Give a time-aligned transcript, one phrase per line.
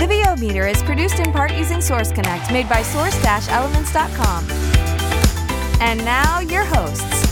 [0.00, 4.46] The VO meter is produced in part using Source Connect, made by source-elements.com.
[5.78, 7.26] And now your hosts,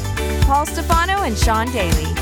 [0.44, 2.12] Paul Stefano and Sean Daly.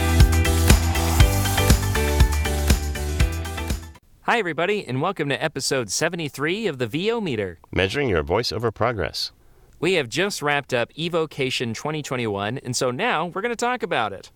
[4.23, 7.59] Hi, everybody, and welcome to episode 73 of the VO Meter.
[7.73, 9.33] Measuring your voiceover progress.
[9.81, 14.13] We have just wrapped up Evocation 2021, and so now we're going to talk about
[14.13, 14.31] it.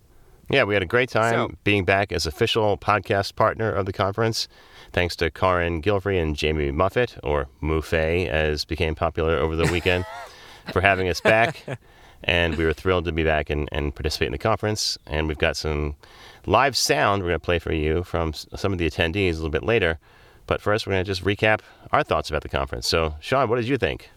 [0.50, 3.92] Yeah, we had a great time So- being back as official podcast partner of the
[3.92, 4.48] conference.
[4.92, 10.04] Thanks to Karin Gilfry and Jamie Muffett, or Muffet, as became popular over the weekend,
[10.72, 11.64] for having us back.
[12.24, 14.98] And we were thrilled to be back and, and participate in the conference.
[15.06, 15.94] And we've got some
[16.46, 19.50] live sound we're going to play for you from some of the attendees a little
[19.50, 19.98] bit later.
[20.46, 21.60] But first, we're going to just recap
[21.92, 22.86] our thoughts about the conference.
[22.86, 24.10] So, Sean, what did you think?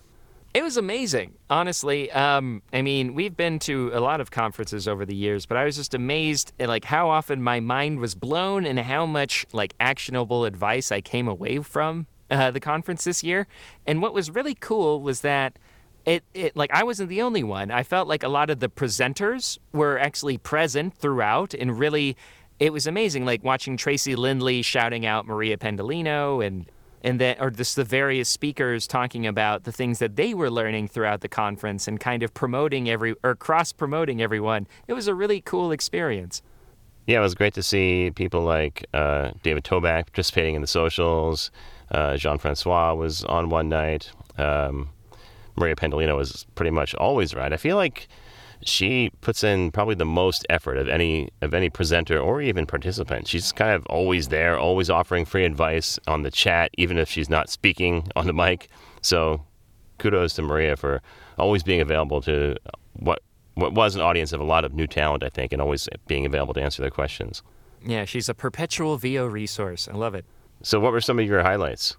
[0.54, 2.12] It was amazing, honestly.
[2.12, 5.66] Um, I mean, we've been to a lot of conferences over the years, but I
[5.66, 9.74] was just amazed at like how often my mind was blown and how much like
[9.80, 13.48] actionable advice I came away from uh, the conference this year.
[13.88, 15.58] And what was really cool was that
[16.06, 17.72] it, it like I wasn't the only one.
[17.72, 22.16] I felt like a lot of the presenters were actually present throughout and really
[22.60, 26.66] it was amazing like watching Tracy Lindley shouting out Maria Pendolino and
[27.04, 30.88] and then or just the various speakers talking about the things that they were learning
[30.88, 34.68] throughout the conference and kind of promoting every or cross promoting everyone.
[34.88, 36.42] It was a really cool experience.
[37.06, 41.52] Yeah, it was great to see people like uh, David Toback participating in the socials.
[41.92, 44.10] Uh, Jean Francois was on one night.
[44.38, 44.90] Um,
[45.58, 47.52] Maria Pendolino was pretty much always right.
[47.52, 48.08] I feel like
[48.68, 53.28] she puts in probably the most effort of any of any presenter or even participant.
[53.28, 57.30] She's kind of always there, always offering free advice on the chat, even if she's
[57.30, 58.70] not speaking on the mic.
[59.02, 59.44] So,
[59.98, 61.02] kudos to Maria for
[61.38, 62.56] always being available to
[62.94, 63.22] what
[63.56, 66.26] what was an audience of a lot of new talent, I think, and always being
[66.26, 67.44] available to answer their questions.
[67.86, 69.88] Yeah, she's a perpetual VO resource.
[69.88, 70.26] I love it.
[70.64, 71.98] So, what were some of your highlights?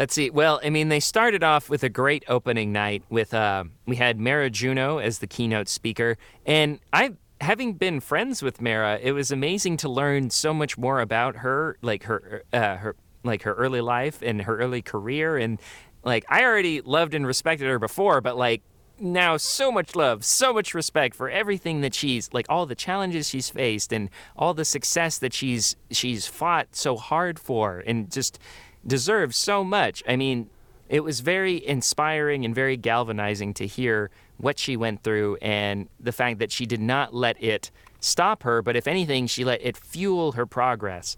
[0.00, 0.30] Let's see.
[0.30, 4.18] Well, I mean, they started off with a great opening night with uh, we had
[4.18, 6.16] Mara Junot as the keynote speaker,
[6.46, 11.02] and I, having been friends with Mara, it was amazing to learn so much more
[11.02, 15.60] about her, like her, uh, her, like her early life and her early career, and
[16.02, 18.62] like I already loved and respected her before, but like
[18.98, 23.28] now so much love, so much respect for everything that she's like all the challenges
[23.28, 27.82] she's faced and all the success that she's she's fought so hard for.
[27.86, 28.38] And just
[28.86, 30.02] deserves so much.
[30.08, 30.48] I mean,
[30.88, 36.12] it was very inspiring and very galvanizing to hear what she went through and the
[36.12, 37.70] fact that she did not let it
[38.00, 41.16] stop her, but if anything, she let it fuel her progress.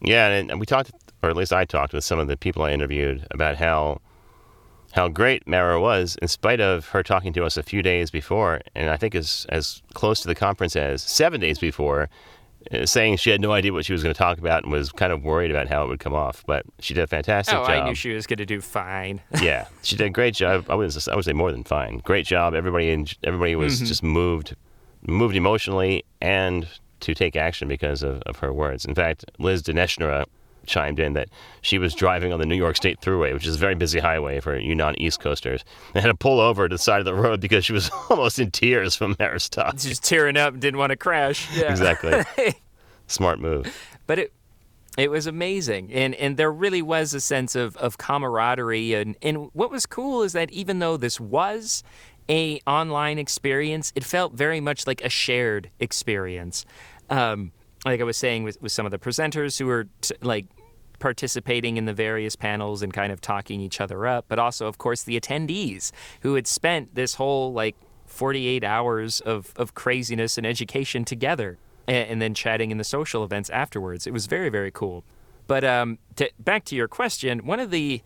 [0.00, 2.72] Yeah, and, we talked, or at least I talked with some of the people I
[2.72, 4.00] interviewed about how
[4.92, 8.60] how great Mara was, in spite of her talking to us a few days before,
[8.74, 12.08] and I think as as close to the conference as seven days before,
[12.72, 14.92] Uh, saying she had no idea what she was going to talk about and was
[14.92, 16.44] kind of worried about how it would come off.
[16.46, 17.70] But she did a fantastic oh, job.
[17.70, 19.20] I knew she was going to do fine.
[19.42, 20.66] yeah, she did a great job.
[20.68, 21.98] I would I would say more than fine.
[21.98, 22.54] Great job.
[22.54, 23.86] Everybody en- everybody was mm-hmm.
[23.86, 24.54] just moved
[25.02, 26.68] moved emotionally and
[27.00, 28.84] to take action because of, of her words.
[28.84, 30.26] In fact, Liz Dineshnera
[30.66, 31.28] chimed in that
[31.62, 34.40] she was driving on the New York State Thruway, which is a very busy highway
[34.40, 37.40] for you non-East Coasters, and had to pull over to the side of the road
[37.40, 39.76] because she was almost in tears from talk.
[39.76, 41.48] Just tearing up and didn't want to crash.
[41.56, 41.70] Yeah.
[41.70, 42.22] Exactly.
[43.06, 43.66] Smart move.
[44.06, 44.32] but it
[44.98, 49.48] it was amazing and and there really was a sense of of camaraderie and and
[49.52, 51.82] what was cool is that even though this was
[52.28, 56.64] a online experience it felt very much like a shared experience
[57.08, 57.52] um
[57.84, 60.46] like i was saying with, with some of the presenters who were t- like
[60.98, 64.76] participating in the various panels and kind of talking each other up but also of
[64.76, 67.74] course the attendees who had spent this whole like
[68.10, 73.24] 48 hours of, of craziness and education together and, and then chatting in the social
[73.24, 74.06] events afterwards.
[74.06, 75.04] It was very, very cool.
[75.46, 78.02] But um, to, back to your question, one of the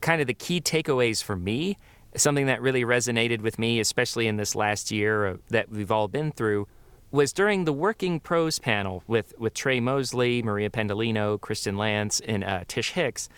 [0.00, 1.76] kind of the key takeaways for me,
[2.16, 6.08] something that really resonated with me, especially in this last year uh, that we've all
[6.08, 6.68] been through,
[7.10, 12.44] was during the Working Pros panel with, with Tre Mosley, Maria Pendolino, Kristen Lance, and
[12.44, 13.28] uh, Tish Hicks.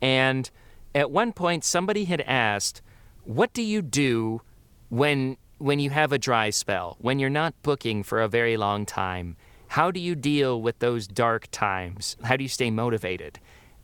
[0.00, 0.50] And
[0.94, 2.82] at one point, somebody had asked,
[3.24, 4.42] What do you do
[4.88, 8.84] when when you have a dry spell, when you're not booking for a very long
[8.84, 9.36] time,
[9.68, 12.16] how do you deal with those dark times?
[12.22, 13.38] How do you stay motivated?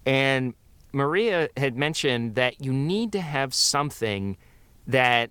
[0.05, 0.55] And
[0.93, 4.37] Maria had mentioned that you need to have something
[4.87, 5.31] that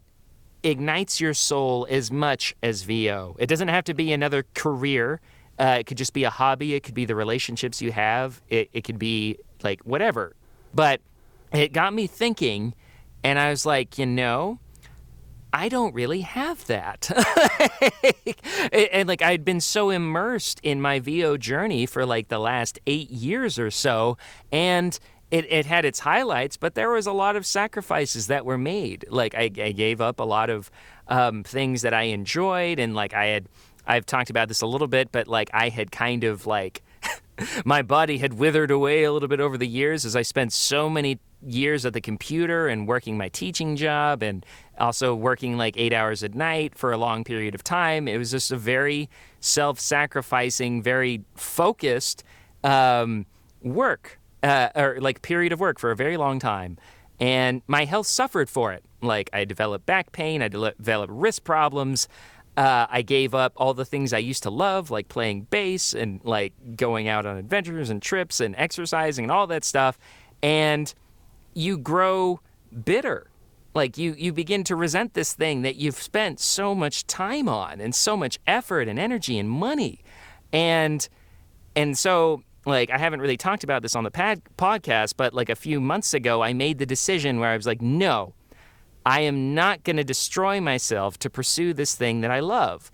[0.63, 3.35] ignites your soul as much as VO.
[3.39, 5.19] It doesn't have to be another career.
[5.59, 6.73] Uh, it could just be a hobby.
[6.73, 8.41] It could be the relationships you have.
[8.49, 10.35] It, it could be like whatever.
[10.73, 11.01] But
[11.53, 12.73] it got me thinking,
[13.23, 14.59] and I was like, you know,
[15.53, 17.11] I don't really have that.
[18.71, 23.09] and like I'd been so immersed in my VO journey for like the last eight
[23.09, 24.17] years or so,
[24.51, 24.97] and
[25.31, 29.05] it, it had its highlights, but there was a lot of sacrifices that were made.
[29.09, 30.69] Like I, I gave up a lot of
[31.07, 33.47] um, things that I enjoyed, and like I had,
[33.87, 36.83] I've talked about this a little bit, but like I had kind of like
[37.65, 40.89] my body had withered away a little bit over the years as I spent so
[40.89, 44.45] many years at the computer and working my teaching job and
[44.77, 48.07] also working like eight hours at night for a long period of time.
[48.07, 52.23] It was just a very self sacrificing, very focused
[52.63, 53.25] um,
[53.63, 56.77] work uh, or like period of work for a very long time.
[57.19, 58.83] And my health suffered for it.
[59.01, 62.07] Like I developed back pain, I de- developed wrist problems.
[62.57, 66.19] Uh, I gave up all the things I used to love, like playing bass and
[66.23, 69.97] like going out on adventures and trips and exercising and all that stuff.
[70.43, 70.93] And
[71.53, 72.41] you grow
[72.83, 73.27] bitter.
[73.73, 77.79] Like you, you begin to resent this thing that you've spent so much time on
[77.79, 80.01] and so much effort and energy and money.
[80.51, 81.07] And
[81.73, 85.49] and so like I haven't really talked about this on the pad- podcast, but like
[85.49, 88.33] a few months ago, I made the decision where I was like, no,
[89.05, 92.91] I am not going to destroy myself to pursue this thing that I love.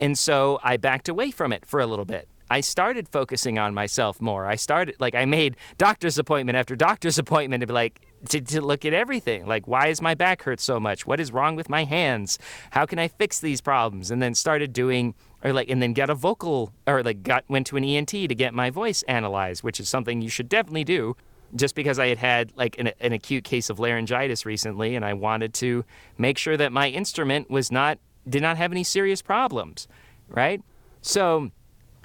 [0.00, 2.28] And so I backed away from it for a little bit.
[2.50, 4.46] I started focusing on myself more.
[4.46, 8.60] I started like I made doctor's appointment after doctor's appointment to be like to, to
[8.60, 9.46] look at everything.
[9.46, 11.06] Like why is my back hurt so much?
[11.06, 12.38] What is wrong with my hands?
[12.70, 14.10] How can I fix these problems?
[14.10, 17.66] And then started doing or like and then got a vocal or like got went
[17.68, 21.16] to an ENT to get my voice analyzed, which is something you should definitely do.
[21.56, 25.14] Just because I had had like an, an acute case of laryngitis recently, and I
[25.14, 25.84] wanted to
[26.16, 29.88] make sure that my instrument was not did not have any serious problems,
[30.28, 30.62] right?
[31.02, 31.50] So,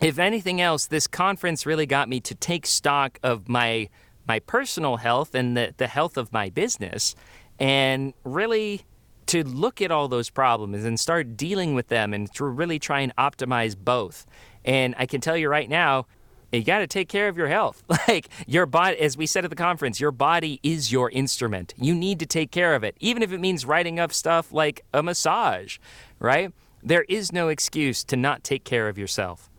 [0.02, 3.90] if anything else, this conference really got me to take stock of my
[4.28, 7.16] my personal health and the, the health of my business,
[7.60, 8.82] and really
[9.28, 13.00] to look at all those problems and start dealing with them and to really try
[13.00, 14.26] and optimize both.
[14.64, 16.06] And I can tell you right now,
[16.52, 17.84] you got to take care of your health.
[18.08, 21.74] Like your body, as we said at the conference, your body is your instrument.
[21.76, 24.86] You need to take care of it, even if it means writing up stuff like
[24.94, 25.80] a massage,
[26.20, 26.54] right?
[26.84, 29.50] There is no excuse to not take care of yourself.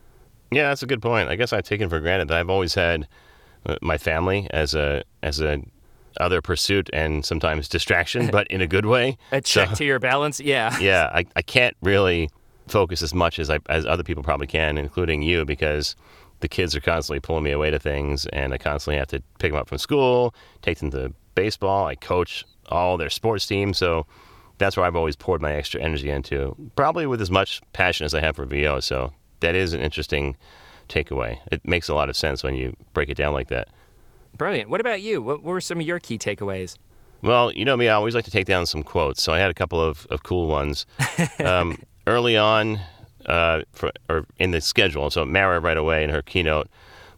[0.53, 1.29] Yeah, that's a good point.
[1.29, 3.09] I guess I've taken for granted that I've always had
[3.67, 5.61] Uh, my family as a as a
[6.21, 9.19] other pursuit and sometimes distraction, but in a good way.
[9.33, 10.79] A check so, to your balance, yeah.
[10.81, 12.31] Yeah, I, I can't really
[12.69, 15.97] focus as much as I, as other people probably can, including you, because
[16.41, 19.53] the kids are constantly pulling me away to things, and I constantly have to pick
[19.53, 21.87] them up from school, take them to baseball.
[21.87, 24.07] I coach all their sports teams, so
[24.59, 28.15] that's where I've always poured my extra energy into, probably with as much passion as
[28.15, 28.81] I have for VO.
[28.81, 30.37] So that is an interesting
[30.89, 31.39] takeaway.
[31.51, 33.69] It makes a lot of sense when you break it down like that.
[34.37, 34.71] Brilliant.
[34.71, 35.23] What about you?
[35.23, 36.77] What were some of your key takeaways?
[37.23, 39.23] Well, you know me, I always like to take down some quotes.
[39.23, 40.87] So I had a couple of, of cool ones.
[41.45, 42.81] Um, early on,
[43.27, 46.69] uh, for, or in the schedule, so Mara right away in her keynote,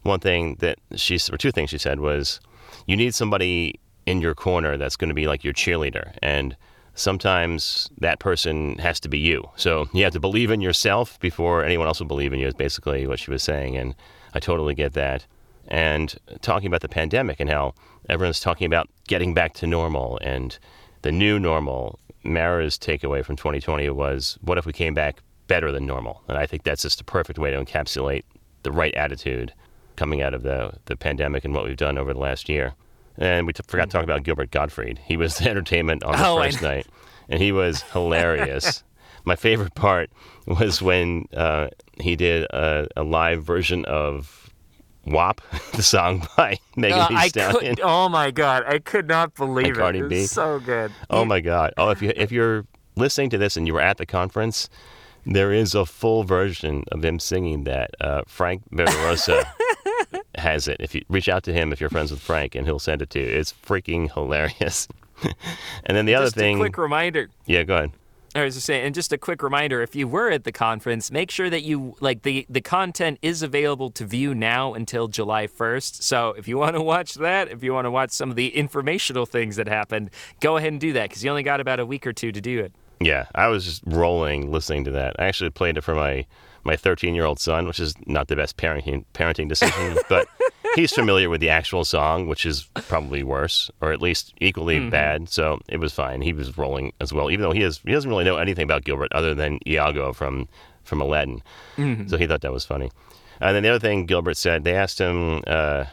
[0.03, 2.39] one thing that she, or two things she said was,
[2.85, 6.13] you need somebody in your corner that's going to be like your cheerleader.
[6.21, 6.55] And
[6.95, 9.49] sometimes that person has to be you.
[9.55, 12.53] So you have to believe in yourself before anyone else will believe in you, is
[12.53, 13.77] basically what she was saying.
[13.77, 13.95] And
[14.33, 15.25] I totally get that
[15.67, 17.73] and talking about the pandemic and how
[18.09, 20.57] everyone's talking about getting back to normal and
[21.03, 21.99] the new normal.
[22.23, 26.21] Mara's takeaway from 2020 was, what if we came back better than normal?
[26.27, 28.23] And I think that's just the perfect way to encapsulate
[28.63, 29.53] the right attitude
[29.95, 32.73] coming out of the, the pandemic and what we've done over the last year.
[33.19, 34.99] And we t- forgot to talk about Gilbert Gottfried.
[35.05, 36.87] He was the entertainment on the oh, first night,
[37.27, 38.83] and he was hilarious.
[39.25, 40.09] My favorite part
[40.47, 41.67] was when uh,
[41.99, 44.49] he did a, a live version of
[45.05, 45.41] WAP,
[45.73, 47.75] the song by Megan uh, Thee Stallion.
[47.75, 49.95] Could, oh my god, I could not believe it.
[49.95, 50.25] It B.
[50.25, 50.91] so good.
[51.09, 51.73] Oh my god.
[51.77, 54.69] Oh, if you if you're listening to this and you were at the conference,
[55.25, 57.91] there is a full version of him singing that.
[57.99, 59.43] Uh, Frank Verderosa
[60.39, 60.77] has it.
[60.79, 63.09] If you reach out to him, if you're friends with Frank, and he'll send it
[63.11, 63.25] to you.
[63.25, 64.87] It's freaking hilarious.
[65.85, 66.55] and then the Just other thing.
[66.55, 67.29] Just a quick reminder.
[67.45, 67.91] Yeah, go ahead.
[68.35, 71.11] I was just saying, and just a quick reminder: if you were at the conference,
[71.11, 75.47] make sure that you like the the content is available to view now until July
[75.47, 76.03] 1st.
[76.03, 78.49] So if you want to watch that, if you want to watch some of the
[78.49, 81.85] informational things that happened, go ahead and do that because you only got about a
[81.85, 82.71] week or two to do it.
[82.99, 85.15] Yeah, I was just rolling listening to that.
[85.17, 86.25] I actually played it for my
[86.69, 90.27] my 13 year old son, which is not the best parenting parenting decision, but
[90.75, 94.89] he's familiar with the actual song, which is probably worse, or at least equally Mm-hmm.
[94.89, 95.29] bad.
[95.29, 96.21] So it was fine.
[96.21, 98.83] He was rolling as well, even though he is he doesn't really know anything about
[98.83, 100.47] Gilbert other than Iago from
[100.83, 101.41] from Aladdin.
[101.77, 102.07] Mm-hmm.
[102.07, 102.89] So he thought that was funny.
[103.41, 105.85] And then the other thing Gilbert said, they asked him uh,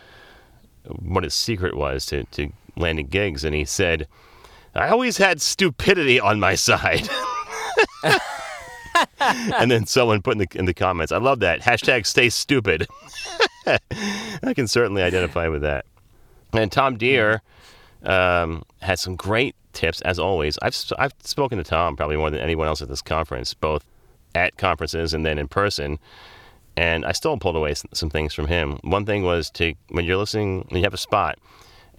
[1.00, 4.06] what his secret was to to landing gigs, and he said,
[4.74, 7.08] "I always had stupidity on my side."
[9.58, 12.86] and then someone put in the in the comments, "I love that hashtag Stay stupid."
[13.66, 15.86] I can certainly identify with that.
[16.52, 17.40] And Tom Dheere
[18.04, 20.58] um, had some great tips as always.
[20.62, 23.84] I've I've spoken to Tom probably more than anyone else at this conference, both
[24.34, 25.98] at conferences and then in person.
[26.76, 28.78] And I still pulled away some things from him.
[28.82, 31.38] One thing was to when you're listening, when you have a spot,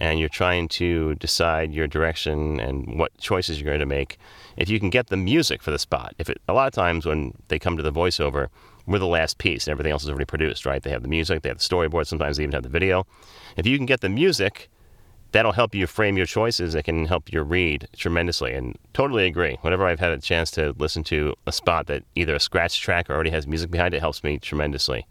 [0.00, 4.18] and you're trying to decide your direction and what choices you're going to make,
[4.58, 6.14] if you can get the music for the spot.
[6.18, 8.48] If it, a lot of times when they come to the voiceover,
[8.86, 10.82] we're the last piece and everything else is already produced, right?
[10.82, 13.06] They have the music, they have the storyboard, sometimes they even have the video.
[13.56, 14.68] If you can get the music,
[15.30, 16.74] that'll help you frame your choices.
[16.74, 18.52] It can help your read tremendously.
[18.54, 19.58] And totally agree.
[19.60, 23.08] Whenever I've had a chance to listen to a spot that either a scratch track
[23.08, 25.06] or already has music behind it, it helps me tremendously.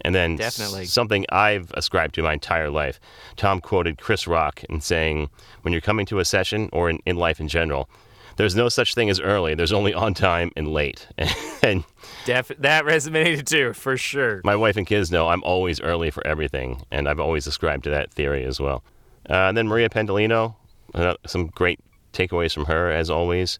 [0.00, 0.86] And then Definitely.
[0.86, 2.98] something I've ascribed to my entire life.
[3.36, 5.28] Tom quoted Chris Rock in saying,
[5.60, 7.88] when you're coming to a session or in, in life in general,
[8.36, 9.54] there's no such thing as early.
[9.54, 11.06] There's only on time and late.
[11.62, 11.84] and
[12.24, 14.40] Def- that resonated too, for sure.
[14.44, 17.90] my wife and kids know I'm always early for everything, and I've always ascribed to
[17.90, 18.82] that theory as well.
[19.28, 20.54] Uh, and then Maria Pendolino,
[20.94, 21.80] uh, some great
[22.12, 23.58] takeaways from her as always.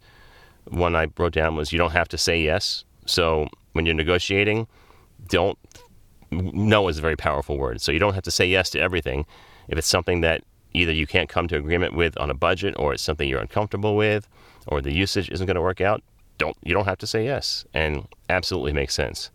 [0.68, 2.84] One I wrote down was you don't have to say yes.
[3.06, 4.66] So when you're negotiating,
[5.28, 5.58] don't.
[6.30, 7.80] No is a very powerful word.
[7.80, 9.26] So you don't have to say yes to everything.
[9.68, 12.94] If it's something that either you can't come to agreement with on a budget, or
[12.94, 14.28] it's something you're uncomfortable with,
[14.66, 16.02] or the usage isn't going to work out,
[16.38, 17.64] don't you don't have to say yes.
[17.74, 19.30] And absolutely makes sense.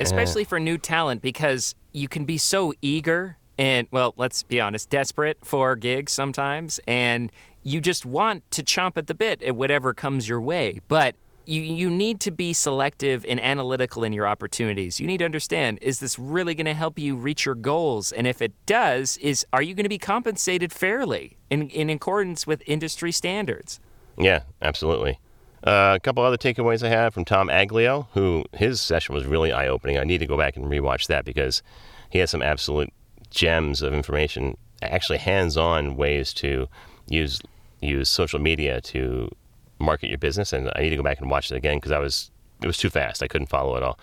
[0.00, 4.88] especially for new talent because you can be so eager and well let's be honest
[4.90, 7.32] desperate for gigs sometimes and
[7.64, 11.16] you just want to chomp at the bit at whatever comes your way but
[11.48, 15.00] you, you need to be selective and analytical in your opportunities.
[15.00, 18.12] You need to understand is this really going to help you reach your goals?
[18.12, 22.46] And if it does, is are you going to be compensated fairly in, in accordance
[22.46, 23.80] with industry standards?
[24.18, 25.18] Yeah, absolutely.
[25.64, 29.52] Uh, a couple other takeaways I have from Tom Aglio, who his session was really
[29.52, 29.98] eye opening.
[29.98, 31.62] I need to go back and rewatch that because
[32.10, 32.92] he has some absolute
[33.30, 36.68] gems of information, actually hands on ways to
[37.08, 37.40] use
[37.80, 39.30] use social media to
[39.78, 40.52] market your business.
[40.52, 42.30] And I need to go back and watch it again because I was
[42.62, 43.22] it was too fast.
[43.22, 43.98] I couldn't follow it all.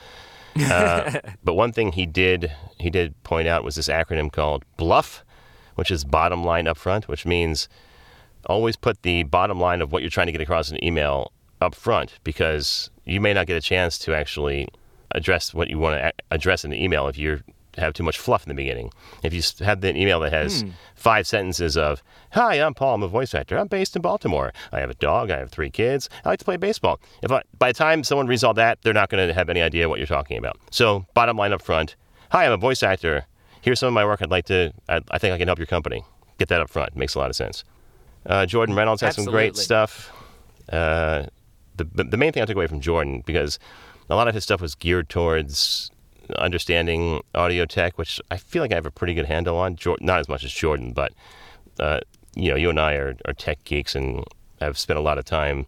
[0.59, 5.23] Uh, but one thing he did he did point out was this acronym called BLUF,
[5.75, 7.69] which is bottom line up front, which means
[8.45, 11.31] always put the bottom line of what you're trying to get across in an email
[11.61, 14.67] up front because you may not get a chance to actually
[15.11, 17.41] address what you want to a- address in the email if you
[17.77, 18.91] have too much fluff in the beginning.
[19.23, 20.69] If you have the email that has hmm.
[20.95, 23.57] five sentences of, Hi, I'm Paul, I'm a voice actor.
[23.57, 24.53] I'm based in Baltimore.
[24.71, 26.99] I have a dog, I have three kids, I like to play baseball.
[27.21, 29.61] If I, by the time someone reads all that, they're not going to have any
[29.61, 30.57] idea what you're talking about.
[30.71, 31.95] So, bottom line up front,
[32.31, 33.25] Hi, I'm a voice actor.
[33.61, 35.67] Here's some of my work I'd like to, I, I think I can help your
[35.67, 36.03] company.
[36.37, 36.95] Get that up front.
[36.95, 37.63] Makes a lot of sense.
[38.25, 40.11] Uh, Jordan Reynolds has some great stuff.
[40.69, 41.25] Uh,
[41.75, 43.59] the, the main thing I took away from Jordan because
[44.09, 45.91] a lot of his stuff was geared towards
[46.37, 49.75] understanding audio tech, which I feel like I have a pretty good handle on.
[49.75, 51.13] Jor- not as much as Jordan, but
[51.79, 51.99] uh,
[52.35, 54.23] you know, you and I are, are tech geeks and
[54.59, 55.67] have spent a lot of time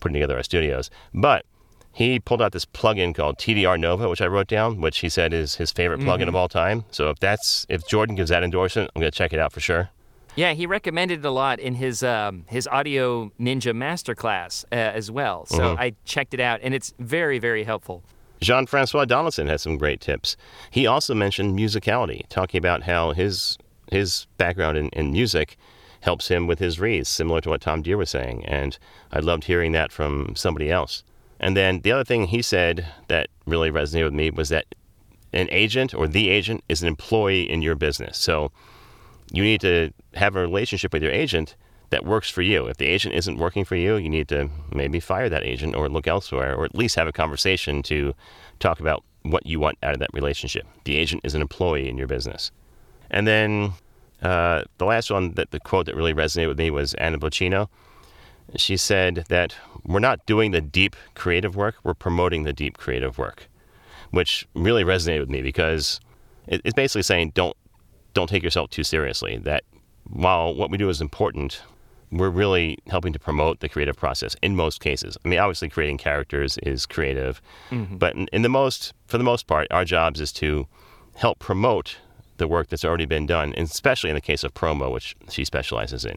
[0.00, 0.90] putting together our studios.
[1.12, 1.44] But
[1.92, 5.32] he pulled out this plugin called TDR Nova, which I wrote down, which he said
[5.32, 6.84] is his favorite plugin of all time.
[6.90, 9.90] So if that's if Jordan gives that endorsement, I'm gonna check it out for sure.
[10.38, 15.10] Yeah, he recommended it a lot in his um, his Audio Ninja Masterclass uh, as
[15.10, 15.46] well.
[15.46, 18.04] So I checked it out, and it's very, very helpful.
[18.40, 20.36] Jean Francois Donaldson has some great tips.
[20.70, 23.58] He also mentioned musicality, talking about how his
[23.90, 25.56] his background in, in music
[26.02, 28.44] helps him with his reads, similar to what Tom Dheere was saying.
[28.44, 28.78] And
[29.10, 31.02] I loved hearing that from somebody else.
[31.40, 34.66] And then the other thing he said that really resonated with me was that
[35.32, 38.18] an agent or the agent is an employee in your business.
[38.18, 38.52] So
[39.32, 41.56] you need to have a relationship with your agent
[41.90, 42.66] that works for you.
[42.66, 45.88] If the agent isn't working for you, you need to maybe fire that agent or
[45.88, 48.14] look elsewhere, or at least have a conversation to
[48.58, 50.66] talk about what you want out of that relationship.
[50.84, 52.50] The agent is an employee in your business.
[53.10, 53.72] And then
[54.22, 57.68] uh, the last one, that the quote that really resonated with me was Anna Vocino.
[58.56, 63.18] She said that we're not doing the deep creative work, we're promoting the deep creative
[63.18, 63.48] work,
[64.10, 66.00] which really resonated with me because
[66.46, 67.56] it's basically saying don't
[68.14, 69.36] don't take yourself too seriously.
[69.36, 69.64] That
[70.10, 71.62] while what we do is important,
[72.10, 75.16] we're really helping to promote the creative process in most cases.
[75.24, 77.96] I mean, obviously, creating characters is creative, mm-hmm.
[77.96, 80.66] but in, in the most, for the most part, our jobs is to
[81.16, 81.98] help promote
[82.38, 86.04] the work that's already been done, especially in the case of promo, which she specializes
[86.04, 86.16] in.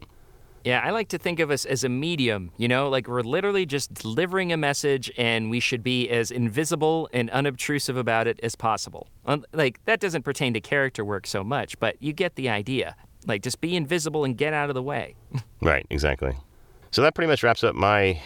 [0.64, 3.66] Yeah, I like to think of us as a medium, you know, like we're literally
[3.66, 8.54] just delivering a message and we should be as invisible and unobtrusive about it as
[8.54, 9.08] possible.
[9.52, 12.94] Like, that doesn't pertain to character work so much, but you get the idea.
[13.26, 15.14] Like, just be invisible and get out of the way.
[15.60, 16.34] Right, exactly.
[16.90, 18.20] So that pretty much wraps up my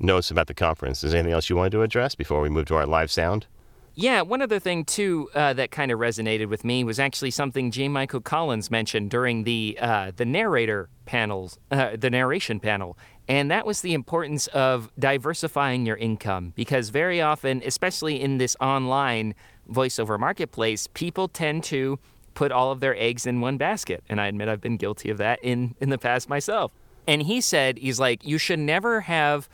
[0.00, 1.04] notes about the conference.
[1.04, 3.46] Is there anything else you wanted to address before we move to our live sound?
[3.94, 7.72] Yeah, one other thing too uh, that kind of resonated with me was actually something
[7.72, 7.88] J.
[7.88, 13.66] Michael Collins mentioned during the uh, the narrator panels, uh, the narration panel, and that
[13.66, 19.34] was the importance of diversifying your income because very often, especially in this online
[19.68, 21.98] voiceover marketplace, people tend to
[22.38, 25.18] put all of their eggs in one basket, and I admit I've been guilty of
[25.18, 26.70] that in in the past myself.
[27.04, 29.48] And he said he's like you should never have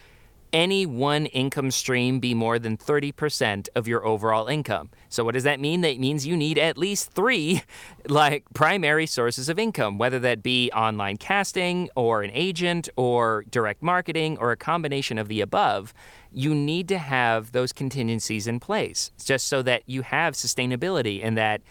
[0.53, 4.89] any one income stream be more than 30% of your overall income.
[5.09, 5.81] So what does that mean?
[5.81, 7.63] That means you need at least 3
[8.09, 13.83] like primary sources of income, whether that be online casting or an agent or direct
[13.83, 15.93] marketing or a combination of the above.
[16.31, 21.37] You need to have those contingencies in place just so that you have sustainability and
[21.37, 21.63] that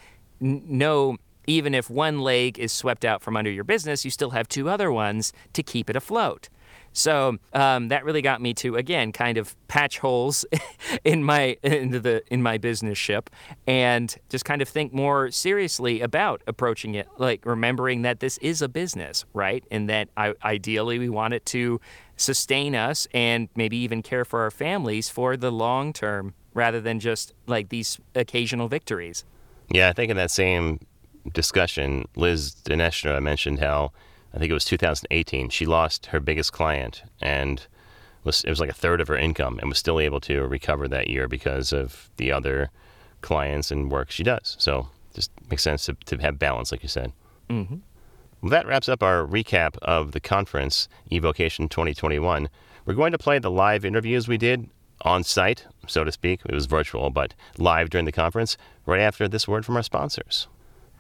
[0.44, 4.48] no even if one leg is swept out from under your business, you still have
[4.48, 6.50] two other ones to keep it afloat.
[6.94, 10.46] So um, that really got me to again kind of patch holes
[11.04, 13.32] in my into the in my business ship,
[13.66, 18.62] and just kind of think more seriously about approaching it, like remembering that this is
[18.62, 19.64] a business, right?
[19.72, 21.82] And that I, ideally we want it to
[22.16, 27.00] sustain us and maybe even care for our families for the long term, rather than
[27.00, 29.26] just like these occasional victories.
[29.74, 30.80] Yeah, I think in that same
[31.34, 33.92] discussion, Liz Dinesh mentioned how
[34.34, 37.65] I think it was 2018 she lost her biggest client and
[38.24, 40.88] was it was like a third of her income and was still able to recover
[40.88, 42.70] that year because of the other
[43.22, 44.56] clients and work she does.
[44.60, 47.12] So just makes sense to, to have balance, like you said.
[47.50, 47.77] Mm-hmm.
[48.42, 52.50] Well, that wraps up our recap of the conference, Evocation 2021.
[52.86, 54.70] We're going to play the live interviews we did
[55.04, 56.42] on site, so to speak.
[56.46, 60.48] It was virtual, but live during the conference, right after this word from our sponsors.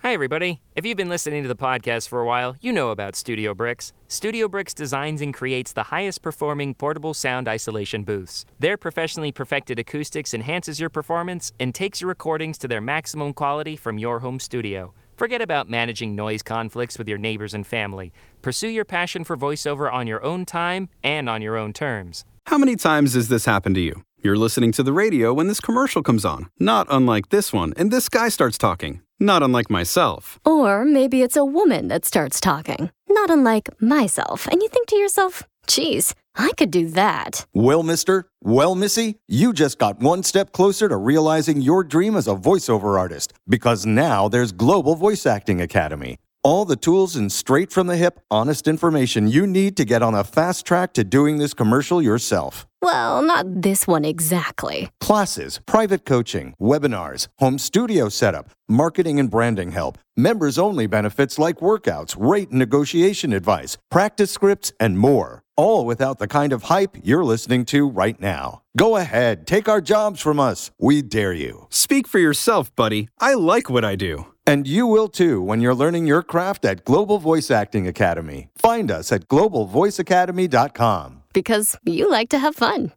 [0.03, 0.59] Hi, everybody.
[0.75, 3.93] If you've been listening to the podcast for a while, you know about Studio Bricks.
[4.09, 8.45] Studio Bricks designs and creates the highest performing portable sound isolation booths.
[8.59, 13.77] Their professionally perfected acoustics enhances your performance and takes your recordings to their maximum quality
[13.77, 14.93] from your home studio.
[15.15, 18.11] Forget about managing noise conflicts with your neighbors and family.
[18.41, 22.25] Pursue your passion for voiceover on your own time and on your own terms.
[22.47, 24.03] How many times has this happened to you?
[24.17, 27.89] You're listening to the radio when this commercial comes on, not unlike this one, and
[27.89, 30.39] this guy starts talking, not unlike myself.
[30.45, 34.97] Or maybe it's a woman that starts talking, not unlike myself, and you think to
[34.97, 37.45] yourself, geez, I could do that.
[37.53, 42.27] Well, mister, well, missy, you just got one step closer to realizing your dream as
[42.27, 46.17] a voiceover artist because now there's Global Voice Acting Academy.
[46.45, 50.13] All the tools and straight from the hip, honest information you need to get on
[50.13, 52.67] a fast track to doing this commercial yourself.
[52.81, 54.89] Well, not this one exactly.
[54.99, 61.59] Classes, private coaching, webinars, home studio setup, marketing and branding help, members only benefits like
[61.59, 65.43] workouts, rate and negotiation advice, practice scripts, and more.
[65.55, 68.63] All without the kind of hype you're listening to right now.
[68.77, 70.71] Go ahead, take our jobs from us.
[70.77, 71.67] We dare you.
[71.69, 73.07] Speak for yourself, buddy.
[73.17, 74.25] I like what I do.
[74.45, 78.49] And you will too when you're learning your craft at Global Voice Acting Academy.
[78.55, 81.23] Find us at globalvoiceacademy.com.
[81.33, 82.91] Because you like to have fun.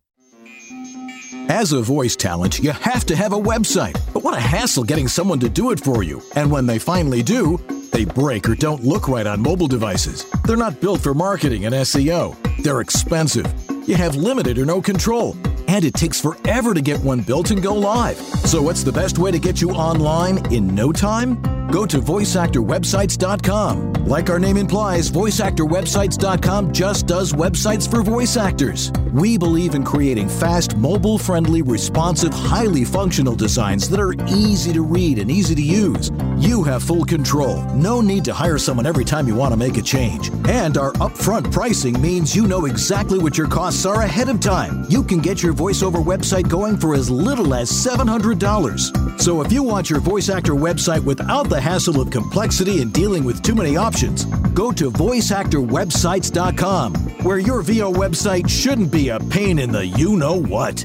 [1.48, 3.94] As a voice talent, you have to have a website.
[4.12, 6.20] But what a hassle getting someone to do it for you.
[6.34, 7.58] And when they finally do,
[7.92, 10.28] they break or don't look right on mobile devices.
[10.44, 12.36] They're not built for marketing and SEO.
[12.64, 13.46] They're expensive.
[13.88, 15.36] You have limited or no control.
[15.68, 18.18] And it takes forever to get one built and go live.
[18.18, 21.55] So, what's the best way to get you online in no time?
[21.70, 23.92] Go to voiceactorwebsites.com.
[24.06, 28.92] Like our name implies, voiceactorwebsites.com just does websites for voice actors.
[29.12, 34.82] We believe in creating fast, mobile friendly, responsive, highly functional designs that are easy to
[34.82, 36.10] read and easy to use.
[36.38, 37.64] You have full control.
[37.74, 40.30] No need to hire someone every time you want to make a change.
[40.46, 44.84] And our upfront pricing means you know exactly what your costs are ahead of time.
[44.88, 49.20] You can get your voiceover website going for as little as $700.
[49.20, 53.24] So if you want your voice actor website without the hassle of complexity and dealing
[53.24, 54.24] with too many options,
[54.54, 60.40] go to voiceactorwebsites.com, where your VO website shouldn't be a pain in the you know
[60.40, 60.84] what.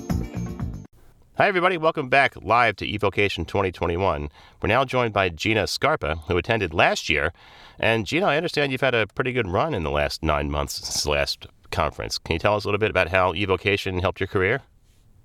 [1.37, 1.77] Hi, everybody.
[1.77, 4.29] Welcome back live to eVocation 2021.
[4.59, 7.31] We're now joined by Gina Scarpa, who attended last year.
[7.79, 10.73] And Gina, I understand you've had a pretty good run in the last nine months
[10.75, 12.17] since the last conference.
[12.17, 14.63] Can you tell us a little bit about how eVocation helped your career?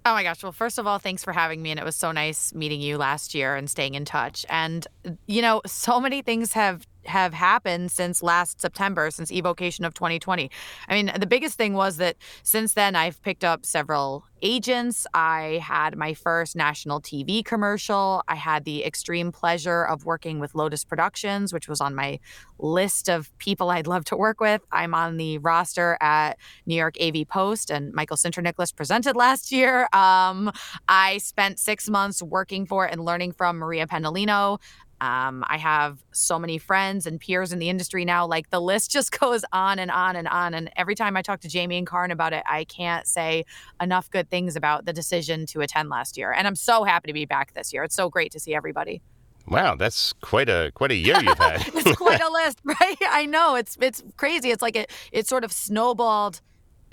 [0.07, 0.41] Oh my gosh.
[0.41, 1.73] Well, first of all, thanks for having me.
[1.73, 4.47] And it was so nice meeting you last year and staying in touch.
[4.49, 4.87] And,
[5.27, 10.51] you know, so many things have have happened since last September, since evocation of 2020.
[10.89, 15.07] I mean, the biggest thing was that since then I've picked up several agents.
[15.15, 18.23] I had my first national TV commercial.
[18.29, 22.21] I had the extreme pleasure of working with Lotas Productions, which was on my
[22.59, 24.63] list of people I'd love to work with.
[24.73, 29.89] I'm on the roster at New York AV Post, and Michael Sinterniklaas presented last year.
[29.93, 30.51] Um,
[30.89, 34.61] I spent six months working for and learning from Maria Pendolino.
[35.01, 38.27] Um, I have so many friends and peers in the industry now.
[38.27, 40.55] Like the list just goes on and on and on.
[40.55, 43.45] And every time I talk to Jamie and Karin about it, I can't say
[43.81, 46.33] enough good things about the decision to attend last year.
[46.33, 47.85] And I'm so happy to be back this year.
[47.85, 49.03] It's so great to see everybody.
[49.49, 51.63] Wow, that's quite a quite a year you've had.
[51.75, 52.97] it's quite a list, right?
[53.09, 54.51] I know it's it's crazy.
[54.51, 56.41] It's like it it sort of snowballed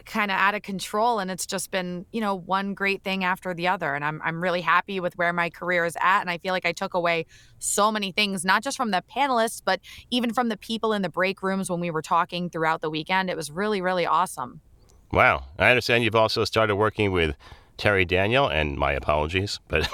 [0.06, 3.54] kind of out of control and it's just been you know one great thing after
[3.54, 6.38] the other and I'm, I'm really happy with where my career is at and i
[6.38, 7.26] feel like i took away
[7.60, 9.80] so many things not just from the panelists but
[10.12, 13.30] even from the people in the break rooms when we were talking throughout the weekend.
[13.30, 14.62] It was really really awesome.
[15.12, 15.46] Wow.
[15.60, 17.36] I understand you've also started working with
[17.78, 19.90] terry daniel and my apologies but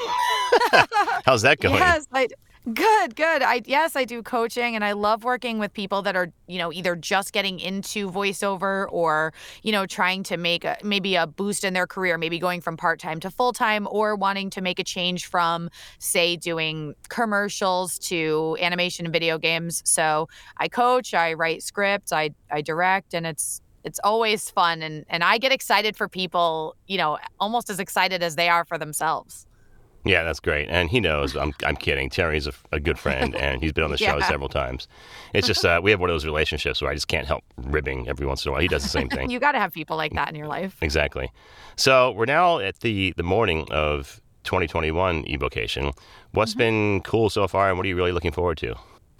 [1.25, 1.75] how's that going?
[1.75, 2.27] Yes I,
[2.65, 3.41] Good, good.
[3.41, 6.73] I yes, I do coaching and I love working with people that are, you know,
[6.73, 11.63] either just getting into voiceover or, you know, trying to make a, maybe a boost
[11.63, 15.25] in their career, maybe going from part-time to full-time or wanting to make a change
[15.25, 15.69] from
[15.99, 19.81] say doing commercials to animation and video games.
[19.85, 25.05] So, I coach, I write scripts, I I direct and it's it's always fun and
[25.07, 28.77] and I get excited for people, you know, almost as excited as they are for
[28.77, 29.45] themselves.
[30.05, 30.69] Yeah, that's great.
[30.69, 31.35] And he knows.
[31.35, 32.09] I'm, I'm kidding.
[32.09, 34.27] Terry's a, a good friend, and he's been on the show yeah.
[34.27, 34.87] several times.
[35.33, 38.07] It's just uh, we have one of those relationships where I just can't help ribbing
[38.07, 38.61] every once in a while.
[38.61, 39.29] He does the same thing.
[39.29, 40.77] you got to have people like that in your life.
[40.81, 41.31] Exactly.
[41.75, 45.91] So we're now at the, the morning of 2021 evocation.
[46.31, 46.59] What's mm-hmm.
[46.59, 48.75] been cool so far, and what are you really looking forward to?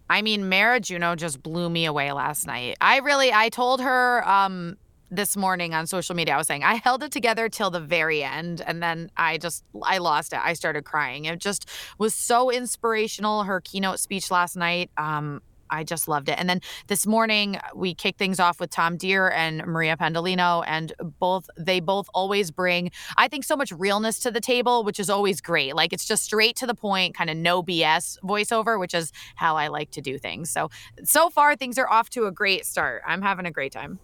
[0.10, 2.78] I mean, Mara Junot just blew me away last night.
[2.82, 4.78] I really, I told her um,
[5.12, 6.36] this morning on social media.
[6.36, 9.64] I was saying I held it together till the very end and then I just
[9.84, 10.40] I lost it.
[10.44, 11.26] I started crying.
[11.26, 11.68] It just
[11.98, 14.92] was so inspirational her keynote speech last night.
[14.98, 15.42] Um
[15.72, 16.40] I just loved it.
[16.40, 20.94] And then this morning we kicked things off with Tom Dheere and Maria Pendolino and
[21.20, 25.10] both they both always bring I think so much realness to the table, which is
[25.10, 25.76] always great.
[25.76, 29.58] Like it's just straight to the point, kind of no BS voiceover, which is how
[29.58, 30.50] I like to do things.
[30.50, 30.70] So
[31.04, 33.04] so far things are off to a great start.
[33.08, 34.00] I'm having a great time.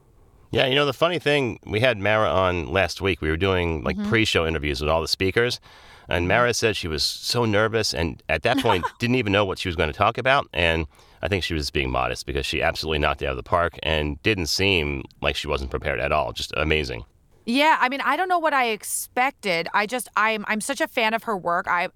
[0.55, 3.19] Yeah, you know, the funny thing, we had Mara on last week.
[3.19, 4.07] We were doing like mm-hmm.
[4.07, 5.59] pre show interviews with all the speakers.
[6.07, 6.29] And mm-hmm.
[6.29, 9.67] Mara said she was so nervous and at that point didn't even know what she
[9.67, 10.47] was going to talk about.
[10.53, 10.87] And
[11.21, 13.77] I think she was being modest because she absolutely knocked it out of the park
[13.83, 16.31] and didn't seem like she wasn't prepared at all.
[16.31, 17.03] Just amazing.
[17.45, 19.67] Yeah, I mean, I don't know what I expected.
[19.73, 21.67] I just I'm I'm such a fan of her work.
[21.67, 21.89] I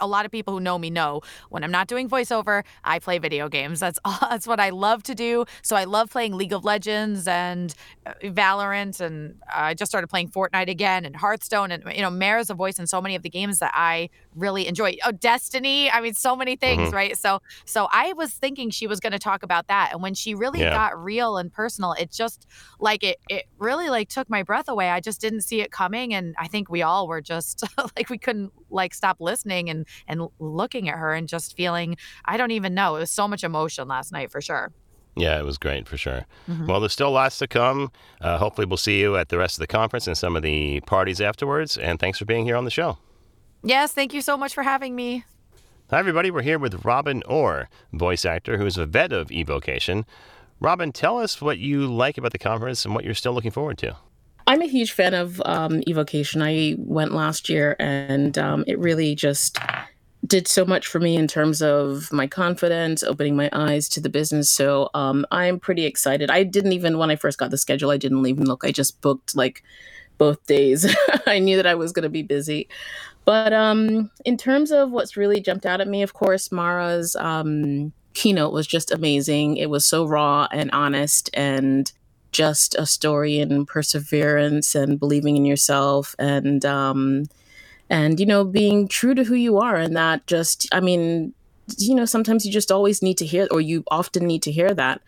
[0.00, 3.18] a lot of people who know me know when I'm not doing voiceover, I play
[3.18, 3.80] video games.
[3.80, 5.44] That's all, that's what I love to do.
[5.62, 7.74] So I love playing League of Legends and
[8.06, 11.70] uh, Valorant, and I just started playing Fortnite again and Hearthstone.
[11.70, 14.66] And you know, Mara's a voice in so many of the games that I really
[14.66, 14.96] enjoy.
[15.04, 15.90] Oh, Destiny.
[15.90, 16.96] I mean, so many things, mm-hmm.
[16.96, 17.18] right?
[17.18, 20.34] So so I was thinking she was going to talk about that, and when she
[20.34, 20.70] really yeah.
[20.70, 22.46] got real and personal, it just
[22.84, 24.90] like it it really like took my breath away.
[24.90, 27.64] I just didn't see it coming, and I think we all were just
[27.96, 32.36] like we couldn't like stop listening and and looking at her and just feeling I
[32.36, 32.96] don't even know.
[32.96, 34.70] It was so much emotion last night for sure.
[35.16, 36.26] Yeah, it was great for sure.
[36.48, 36.66] Mm-hmm.
[36.66, 37.90] Well, there's still lots to come.
[38.20, 40.80] Uh, hopefully, we'll see you at the rest of the conference and some of the
[40.80, 41.78] parties afterwards.
[41.78, 42.98] And thanks for being here on the show.
[43.62, 45.24] Yes, thank you so much for having me.
[45.90, 46.30] Hi, everybody.
[46.30, 50.04] We're here with Robin Orr, voice actor who is a vet of evocation.
[50.60, 53.78] Robin, tell us what you like about the conference and what you're still looking forward
[53.78, 53.96] to.
[54.46, 56.42] I'm a huge fan of um, Evocation.
[56.42, 59.58] I went last year, and um, it really just
[60.26, 64.08] did so much for me in terms of my confidence, opening my eyes to the
[64.08, 64.50] business.
[64.50, 66.30] So um, I'm pretty excited.
[66.30, 68.64] I didn't even, when I first got the schedule, I didn't even look.
[68.64, 69.62] I just booked like
[70.18, 70.94] both days.
[71.26, 72.68] I knew that I was going to be busy.
[73.24, 77.92] But um, in terms of what's really jumped out at me, of course, Mara's um,
[78.14, 79.56] keynote was just amazing.
[79.56, 81.92] It was so raw and honest and
[82.32, 87.26] just a story and perseverance and believing in yourself and um
[87.88, 91.32] and you know being true to who you are and that just i mean
[91.78, 94.74] you know sometimes you just always need to hear or you often need to hear
[94.74, 95.00] that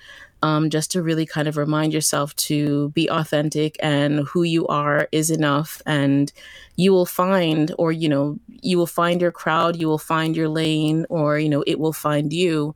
[0.43, 5.09] um, just to really kind of remind yourself to be authentic and who you are
[5.13, 5.81] is enough.
[5.87, 6.33] And
[6.77, 10.49] you will find, or, you know, you will find your crowd, you will find your
[10.49, 12.75] lane, or, you know, it will find you.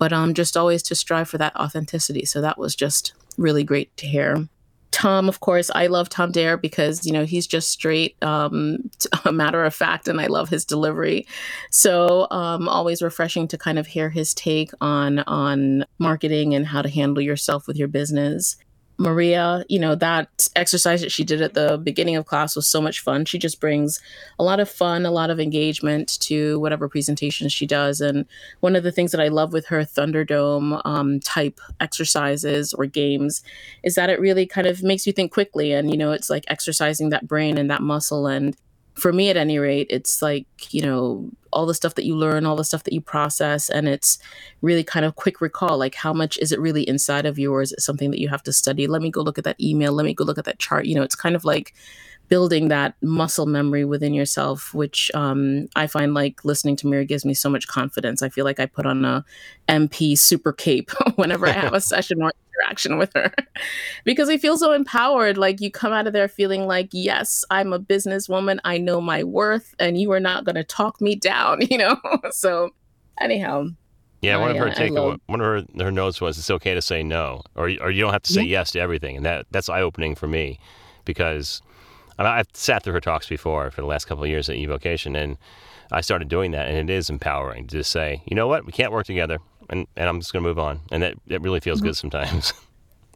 [0.00, 2.24] But um, just always to strive for that authenticity.
[2.24, 4.48] So that was just really great to hear.
[4.90, 8.90] Tom, of course, I love Tom Dheere because you know he's just straight, um,
[9.24, 11.26] a matter of fact, and I love his delivery.
[11.70, 16.82] So um, always refreshing to kind of hear his take on on marketing and how
[16.82, 18.56] to handle yourself with your business.
[19.00, 22.82] Maria, you know, that exercise that she did at the beginning of class was so
[22.82, 23.24] much fun.
[23.24, 23.98] She just brings
[24.38, 28.02] a lot of fun, a lot of engagement to whatever presentations she does.
[28.02, 28.26] And
[28.60, 33.42] one of the things that I love with her Thunderdome um, type exercises or games
[33.82, 35.72] is that it really kind of makes you think quickly.
[35.72, 38.26] And, you know, it's like exercising that brain and that muscle.
[38.26, 38.54] And
[38.94, 42.46] for me at any rate it's like you know all the stuff that you learn
[42.46, 44.18] all the stuff that you process and it's
[44.62, 47.62] really kind of quick recall like how much is it really inside of you or
[47.62, 48.86] is it something that you have to study?
[48.86, 49.92] Let me go look at that email.
[49.92, 50.86] Let me go look at that chart.
[50.86, 51.74] You know it's kind of like
[52.30, 57.26] building that muscle memory within yourself which um, i find like listening to Mira gives
[57.26, 59.24] me so much confidence i feel like i put on a
[59.68, 63.32] mp super cape whenever i have a session or interaction with her
[64.04, 65.38] because I feel so empowered.
[65.38, 68.58] Like you come out of there feeling like, yes, I'm a businesswoman.
[68.64, 71.96] I know my worth, and you are not going to talk me down, you know?
[72.30, 72.70] so,
[73.20, 73.66] anyhow.
[74.22, 75.18] Yeah, one I, of her uh, take love...
[75.26, 78.12] one of her her notes was it's okay to say no, or or you don't
[78.12, 78.58] have to say yeah.
[78.58, 80.58] yes to everything, and that that's eye opening for me
[81.06, 81.62] because
[82.26, 85.38] I've sat through her talks before for the last couple of years at evocation, and
[85.92, 88.72] I started doing that, and it is empowering to just say, you know what, we
[88.72, 89.38] can't work together
[89.70, 90.80] and, and I'm just going to move on.
[90.90, 91.88] And that, that really feels mm-hmm.
[91.88, 92.52] good sometimes.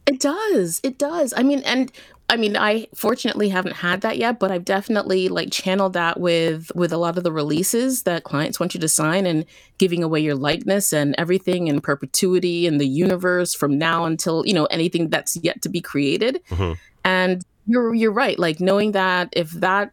[0.06, 0.82] It does.
[0.84, 1.32] It does.
[1.34, 1.90] I mean, and
[2.28, 6.70] I mean, I fortunately haven't had that yet, but I've definitely like channeled that with
[6.74, 9.46] with a lot of the releases that clients want you to sign and
[9.78, 14.52] giving away your likeness and everything in perpetuity in the universe from now until, you
[14.52, 16.42] know, anything that's yet to be created.
[16.50, 16.72] Mm-hmm.
[17.06, 18.38] And you're you're right.
[18.38, 19.92] Like knowing that if that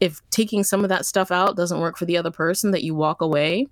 [0.00, 2.94] if taking some of that stuff out doesn't work for the other person that you
[2.94, 3.66] walk away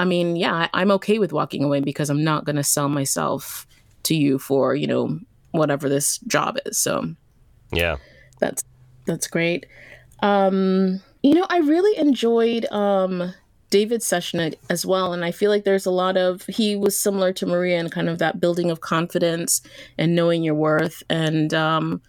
[0.00, 3.66] I mean, yeah, I'm okay with walking away because I'm not going to sell myself
[4.04, 5.18] to you for, you know,
[5.50, 6.78] whatever this job is.
[6.78, 7.14] So,
[7.70, 7.98] yeah.
[8.38, 8.64] That's
[9.04, 9.66] that's great.
[10.20, 13.34] Um, you know, I really enjoyed um
[13.68, 15.12] David's session as well.
[15.12, 18.08] And I feel like there's a lot of, he was similar to Maria in kind
[18.08, 19.60] of that building of confidence
[19.98, 21.02] and knowing your worth.
[21.10, 22.00] And um,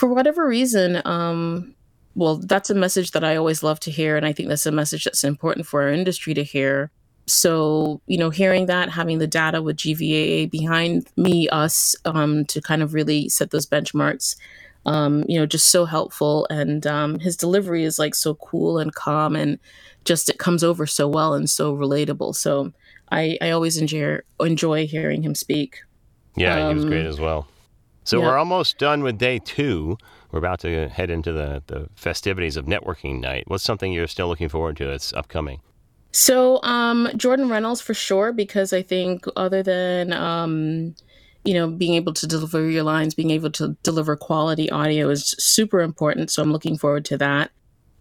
[0.00, 1.74] for whatever reason, um,
[2.14, 4.16] well, that's a message that I always love to hear.
[4.16, 6.90] And I think that's a message that's important for our industry to hear.
[7.26, 12.60] So you know hearing that having the data with gvaa behind me us um, to
[12.60, 14.34] kind of really set those benchmarks
[14.84, 18.94] um, you know just so helpful and um, his delivery is like so cool and
[18.96, 19.60] calm and
[20.04, 22.34] just it comes over so well and so relatable.
[22.34, 22.72] So
[23.12, 25.82] i i always enjoy enjoy hearing him speak.
[26.34, 27.46] Yeah he was great um, as well
[28.04, 28.26] so yeah.
[28.26, 29.96] we're almost done with day two
[30.30, 34.28] we're about to head into the, the festivities of networking night what's something you're still
[34.28, 35.60] looking forward to that's upcoming
[36.12, 40.94] so, um, Jordan Reynolds for sure, because I think other than, um,
[41.44, 45.34] you know, being able to deliver your lines, being able to deliver quality audio is
[45.38, 46.30] super important.
[46.30, 47.50] So I'm looking forward to that.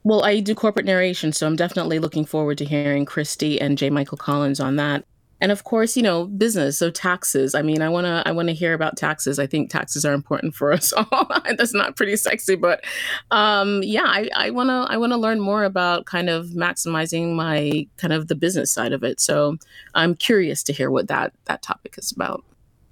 [0.03, 3.89] Well, I do corporate narration, so I'm definitely looking forward to hearing Christy and J.
[3.89, 5.05] Michael Collins on that
[5.41, 7.55] and of course you know business so taxes.
[7.55, 9.39] I mean i want to i want to hear about taxes.
[9.39, 11.27] I think taxes are important for us all.
[11.57, 12.83] That's not pretty sexy but
[13.31, 17.87] um yeah i want to i want to learn more about kind of maximizing my
[17.97, 19.19] kind of the business side of it.
[19.19, 19.57] So
[19.95, 22.43] i'm curious to hear what that that topic is about.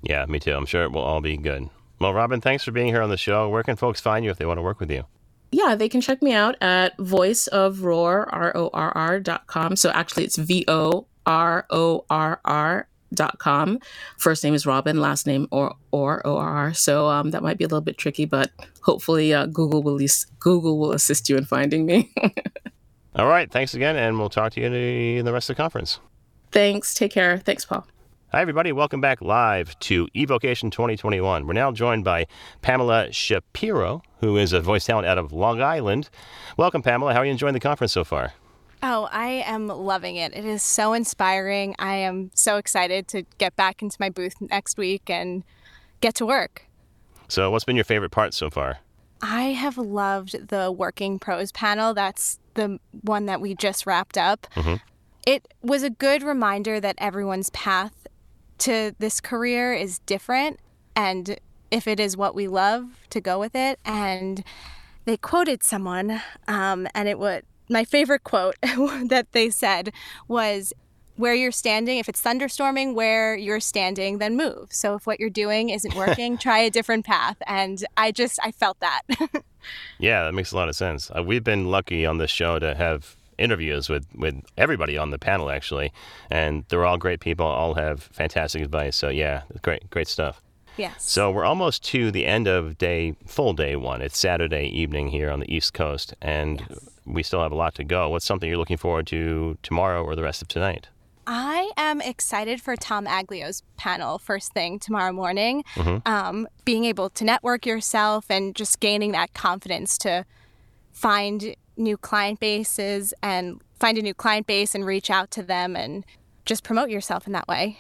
[0.02, 0.54] Yeah me too.
[0.54, 1.70] I'm sure it will all be good.
[2.00, 3.50] Well robin thanks for being here on the show.
[3.50, 5.06] Where can folks find you if they want to work with you?
[5.52, 9.76] Yeah, they can check me out at voiceofroar, R-O-R-R dot com.
[9.78, 13.80] So actually it's V-O R O R R dot com.
[14.18, 16.74] First name is Robin, last name or or O R R.
[16.74, 20.28] So um, that might be a little bit tricky, but hopefully uh, Google will least,
[20.40, 22.12] Google will assist you in finding me.
[23.16, 26.00] All right, thanks again, and we'll talk to you in the rest of the conference.
[26.52, 26.94] Thanks.
[26.94, 27.40] Take care.
[27.40, 27.86] Thanks, Paul.
[28.32, 28.72] Hi, everybody.
[28.72, 31.48] Welcome back live to Evocation 2021.
[31.48, 32.28] We're now joined by
[32.62, 36.10] Pamela Shapiro, who is a voice talent out of Long Island.
[36.58, 37.14] Welcome, Pamela.
[37.14, 38.34] How are you enjoying the conference so far?
[38.84, 40.36] Oh, I am loving it.
[40.36, 41.76] It is so inspiring.
[41.80, 45.44] I am so excited to get back into my booth next week and
[46.02, 46.64] get to work.
[47.28, 48.80] So, what's been your favorite part so far?
[49.22, 51.94] I have loved the working pros panel.
[51.94, 54.48] That's the one that we just wrapped up.
[54.56, 54.76] Mm-hmm.
[55.26, 58.08] It was a good reminder that everyone's path
[58.60, 60.60] to this career is different.
[60.96, 61.40] And
[61.72, 63.80] if it is what we love, to go with it.
[63.84, 64.44] And
[65.06, 69.92] they quoted someone, um, and it would my favorite quote that they said
[70.28, 70.74] was
[71.18, 71.98] where you're standing.
[71.98, 74.68] If it's thunderstorming where you're standing, then move.
[74.72, 77.38] So if what you're doing isn't working, try a different path.
[77.46, 79.02] And I just, I felt that.
[80.00, 81.12] yeah, that makes a lot of sense.
[81.16, 85.20] Uh, we've been lucky on this show to have interviews with, with everybody on the
[85.20, 85.92] panel, actually.
[86.30, 88.96] And they're all great people, all have fantastic advice.
[88.96, 90.42] So, yeah, great, great stuff.
[90.78, 91.10] Yes.
[91.10, 94.02] So we're almost to the end of day, full day one.
[94.04, 96.90] It's Saturday evening here on the East Coast, and yes.
[97.08, 98.10] We still have a lot to go.
[98.10, 100.90] What's something you're looking forward to tomorrow or the rest of tonight?
[101.30, 105.66] I am excited for Tom Aglio's panel first thing tomorrow morning.
[105.76, 106.08] Mm-hmm.
[106.08, 110.26] Um, being able to network yourself and just gaining that confidence to
[110.92, 115.76] find new client bases and find a new client base and reach out to them
[115.76, 116.06] and
[116.46, 117.80] just promote yourself in that way.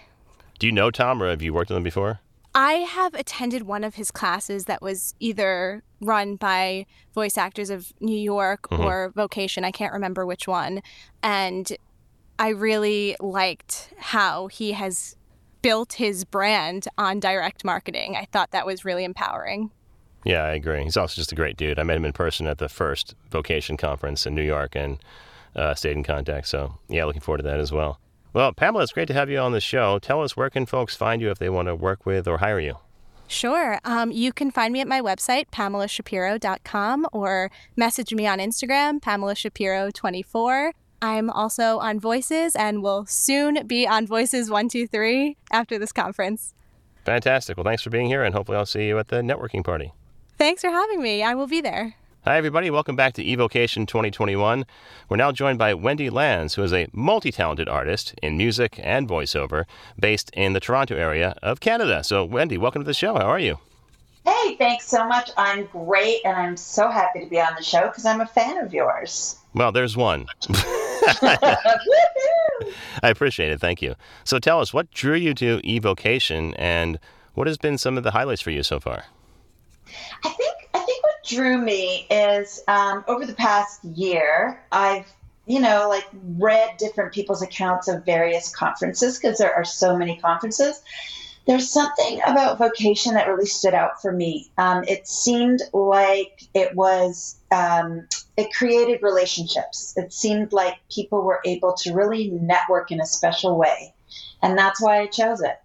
[0.59, 2.19] Do you know Tom or have you worked with him before?
[2.57, 7.93] I have attended one of his classes that was either run by Voice Actors of
[7.99, 8.83] New York mm-hmm.
[8.83, 9.63] or Vocation.
[9.63, 10.81] I can't remember which one.
[11.21, 11.71] And
[12.39, 15.15] I really liked how he has
[15.61, 18.15] built his brand on direct marketing.
[18.15, 19.69] I thought that was really empowering.
[20.25, 20.83] Yeah, I agree.
[20.83, 21.77] He's also just a great dude.
[21.77, 24.97] I met him in person at the first vocation conference in New York and
[25.55, 26.47] uh, stayed in contact.
[26.47, 27.99] So, yeah, looking forward to that as well.
[28.37, 29.97] Well, Pamela, it's great to have you on the show.
[29.97, 32.59] Tell us where can folks find you if they want to work with or hire
[32.59, 32.77] you?
[33.27, 33.79] Sure.
[33.83, 39.33] Um, you can find me at my website, pamelashapiro.com, or message me on Instagram, Pamela
[39.33, 40.69] Shapiro24.
[41.01, 46.53] I'm also on Voices and will soon be on Voices 123 after this conference.
[47.05, 47.57] Fantastic.
[47.57, 49.93] Well, thanks for being here, and hopefully, I'll see you at the networking party.
[50.37, 51.23] Thanks for having me.
[51.23, 51.95] I will be there.
[52.27, 52.69] Hi, everybody.
[52.69, 54.65] Welcome back to eVocation 2021.
[55.07, 59.07] We're now joined by Wendy Lands, who is a multi talented artist in music and
[59.07, 59.63] voiceover
[59.97, 62.03] based in the Toronto area of Canada.
[62.03, 63.13] So, Wendy, welcome to the show.
[63.13, 63.59] How are you?
[64.25, 65.31] Hey, thanks so much.
[65.37, 68.57] I'm great, and I'm so happy to be on the show because I'm a fan
[68.57, 69.37] of yours.
[69.53, 70.25] Well, there's one.
[70.51, 71.77] I
[73.03, 73.61] appreciate it.
[73.61, 73.95] Thank you.
[74.25, 76.99] So tell us, what drew you to eVocation and
[77.35, 79.05] what has been some of the highlights for you so far?
[80.25, 80.56] I think I think what
[81.27, 85.05] drew me is um, over the past year, I've
[85.45, 86.05] you know like
[86.37, 90.81] read different people's accounts of various conferences because there are so many conferences.
[91.45, 94.51] There's something about vocation that really stood out for me.
[94.57, 99.93] Um, it seemed like it was um, it created relationships.
[99.95, 103.93] It seemed like people were able to really network in a special way.
[104.41, 105.59] And that's why I chose it.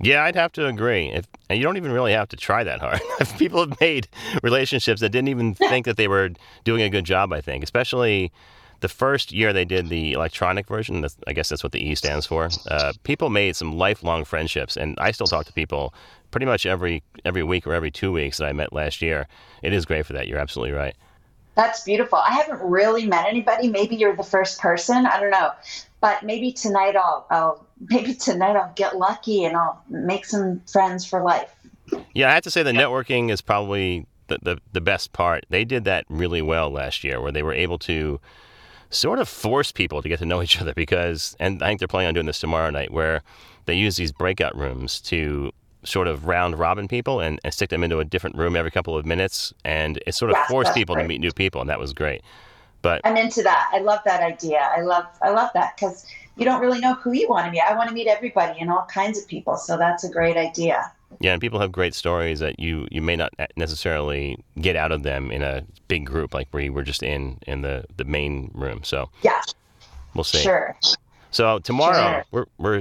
[0.00, 1.08] Yeah, I'd have to agree.
[1.08, 3.00] If and you don't even really have to try that hard.
[3.38, 4.08] people have made
[4.42, 6.30] relationships that didn't even think that they were
[6.64, 7.62] doing a good job, I think.
[7.62, 8.32] Especially
[8.80, 12.24] the first year they did the electronic version, I guess that's what the E stands
[12.24, 12.48] for.
[12.70, 15.92] Uh, people made some lifelong friendships, and I still talk to people
[16.30, 19.26] pretty much every every week or every two weeks that I met last year.
[19.62, 20.28] It is great for that.
[20.28, 20.96] You're absolutely right.
[21.54, 22.18] That's beautiful.
[22.18, 23.68] I haven't really met anybody.
[23.68, 25.06] Maybe you're the first person.
[25.06, 25.50] I don't know,
[26.00, 31.04] but maybe tonight I'll, I'll maybe tonight I'll get lucky and I'll make some friends
[31.04, 31.54] for life.
[32.14, 35.44] Yeah, I have to say the networking is probably the, the, the best part.
[35.50, 38.20] They did that really well last year, where they were able to
[38.88, 41.88] sort of force people to get to know each other because, and I think they're
[41.88, 43.22] planning on doing this tomorrow night, where
[43.66, 45.52] they use these breakout rooms to
[45.84, 48.96] sort of round robin people and, and stick them into a different room every couple
[48.96, 51.04] of minutes, and it sort of yes, forced people great.
[51.04, 52.22] to meet new people, and that was great.
[52.82, 53.70] But I'm into that.
[53.72, 54.70] I love that idea.
[54.74, 57.60] I love I love that because you don't really know who you want to meet.
[57.60, 60.90] I want to meet everybody and all kinds of people, so that's a great idea.
[61.18, 65.02] Yeah, and people have great stories that you you may not necessarily get out of
[65.02, 68.80] them in a big group like we were just in in the the main room.
[68.84, 69.42] So yeah,
[70.14, 70.38] we'll see.
[70.38, 70.76] Sure.
[71.32, 72.24] So tomorrow sure.
[72.30, 72.80] we're we're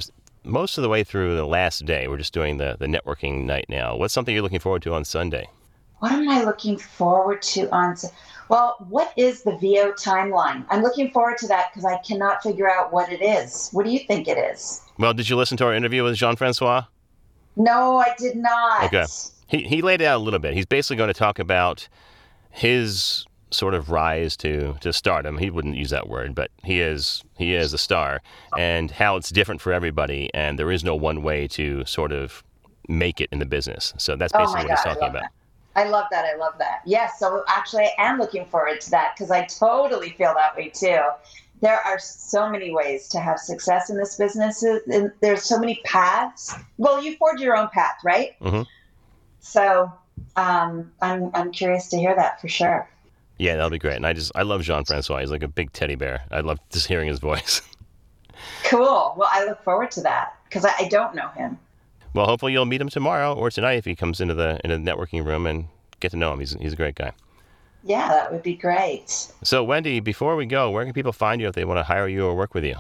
[0.50, 2.08] most of the way through the last day.
[2.08, 3.96] We're just doing the the networking night now.
[3.96, 5.50] What's something you're looking forward to on Sunday?
[6.00, 7.96] What am I looking forward to on?
[8.48, 10.66] Well, what is the VO timeline?
[10.70, 13.70] I'm looking forward to that because I cannot figure out what it is.
[13.74, 14.82] What do you think it is?
[14.98, 16.86] Well, did you listen to our interview with Jean Francois?
[17.56, 18.84] No, I did not.
[18.86, 19.06] Okay.
[19.48, 20.54] He, he laid it out a little bit.
[20.54, 21.88] He's basically going to talk about
[22.50, 25.38] his sort of rise to, to stardom.
[25.38, 28.22] He wouldn't use that word, but he is he is a star,
[28.58, 32.44] and how it's different for everybody, and there is no one way to sort of
[32.88, 33.94] make it in the business.
[33.98, 35.24] So that's oh basically oh what he's talking about.
[35.24, 35.32] That.
[35.76, 36.26] I love that.
[36.26, 36.82] I love that.
[36.86, 37.20] Yes.
[37.20, 41.00] So actually, I am looking forward to that because I totally feel that way too.
[41.62, 44.64] There are so many ways to have success in this business.
[44.64, 46.56] And there's so many paths.
[46.78, 48.40] Well, you forge your own path, right?
[48.42, 48.64] Mm-hmm.
[49.40, 49.92] So
[50.36, 52.90] um, I'm I'm curious to hear that for sure.
[53.40, 53.96] Yeah, that'll be great.
[53.96, 55.20] And I just I love Jean Francois.
[55.22, 56.22] He's like a big teddy bear.
[56.30, 57.62] I love just hearing his voice.
[58.66, 59.14] cool.
[59.18, 61.58] Well, I look forward to that because I, I don't know him.
[62.14, 64.84] Well, hopefully you'll meet him tomorrow or tonight if he comes into the into the
[64.84, 65.68] networking room and
[66.02, 66.40] get to know him.
[66.40, 67.14] He's he's a great guy.
[67.84, 69.32] Yeah, that would be great.
[69.42, 72.10] So, Wendy, before we go, where can people find you if they want to hire
[72.10, 72.76] you or work with you?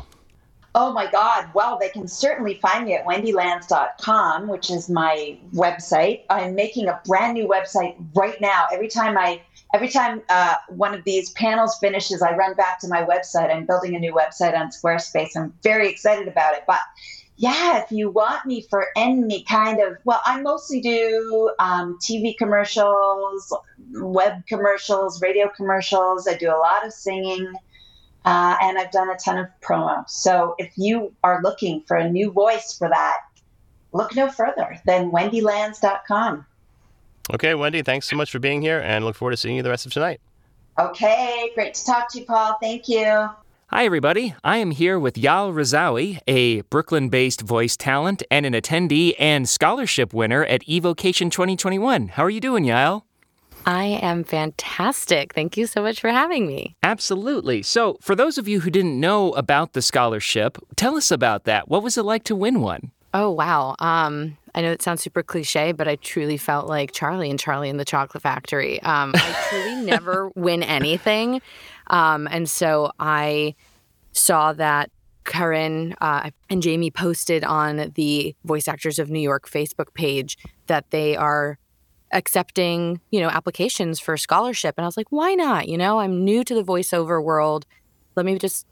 [0.75, 1.49] Oh my God.
[1.53, 6.23] Well, they can certainly find me at wendylands.com, which is my website.
[6.29, 8.65] I'm making a brand new website right now.
[8.71, 9.41] Every time I
[9.73, 13.53] every time uh, one of these panels finishes, I run back to my website.
[13.53, 15.35] I'm building a new website on Squarespace.
[15.35, 16.63] I'm very excited about it.
[16.67, 16.79] But
[17.37, 22.37] yeah, if you want me for any kind of, well, I mostly do um, TV
[22.37, 23.55] commercials,
[23.93, 26.27] web commercials, radio commercials.
[26.27, 27.53] I do a lot of singing.
[28.25, 30.07] Uh, and I've done a ton of promo.
[30.09, 33.17] So if you are looking for a new voice for that,
[33.93, 36.45] look no further than wendylands.com.
[37.33, 39.69] Okay, Wendy, thanks so much for being here and look forward to seeing you the
[39.69, 40.19] rest of tonight.
[40.79, 42.57] Okay, great to talk to you, Paul.
[42.61, 43.29] Thank you.
[43.67, 44.33] Hi, everybody.
[44.43, 49.47] I am here with Yael Razawi, a Brooklyn based voice talent and an attendee and
[49.47, 52.07] scholarship winner at eVocation 2021.
[52.09, 53.03] How are you doing, Yael?
[53.65, 55.33] I am fantastic.
[55.33, 56.75] Thank you so much for having me.
[56.81, 57.61] Absolutely.
[57.61, 61.67] So, for those of you who didn't know about the scholarship, tell us about that.
[61.67, 62.91] What was it like to win one?
[63.13, 63.75] Oh, wow.
[63.79, 67.69] Um, I know it sounds super cliche, but I truly felt like Charlie and Charlie
[67.69, 68.81] in the Chocolate Factory.
[68.81, 71.41] Um, I truly never win anything.
[71.87, 73.55] Um, and so I
[74.11, 74.91] saw that
[75.25, 80.37] Karin uh, and Jamie posted on the Voice Actors of New York Facebook page
[80.67, 81.57] that they are
[82.11, 84.75] accepting, you know, applications for scholarship.
[84.77, 85.67] And I was like, why not?
[85.67, 87.65] You know, I'm new to the voiceover world.
[88.15, 88.65] Let me just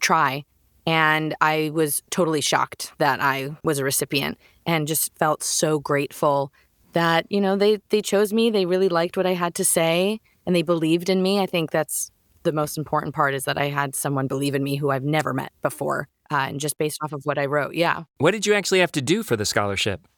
[0.00, 0.44] try.
[0.86, 6.52] And I was totally shocked that I was a recipient and just felt so grateful
[6.92, 8.50] that, you know, they, they chose me.
[8.50, 11.40] They really liked what I had to say and they believed in me.
[11.40, 12.10] I think that's
[12.42, 15.32] the most important part is that I had someone believe in me who I've never
[15.32, 16.08] met before.
[16.30, 18.04] Uh, and just based off of what I wrote, yeah.
[18.18, 20.08] What did you actually have to do for the scholarship?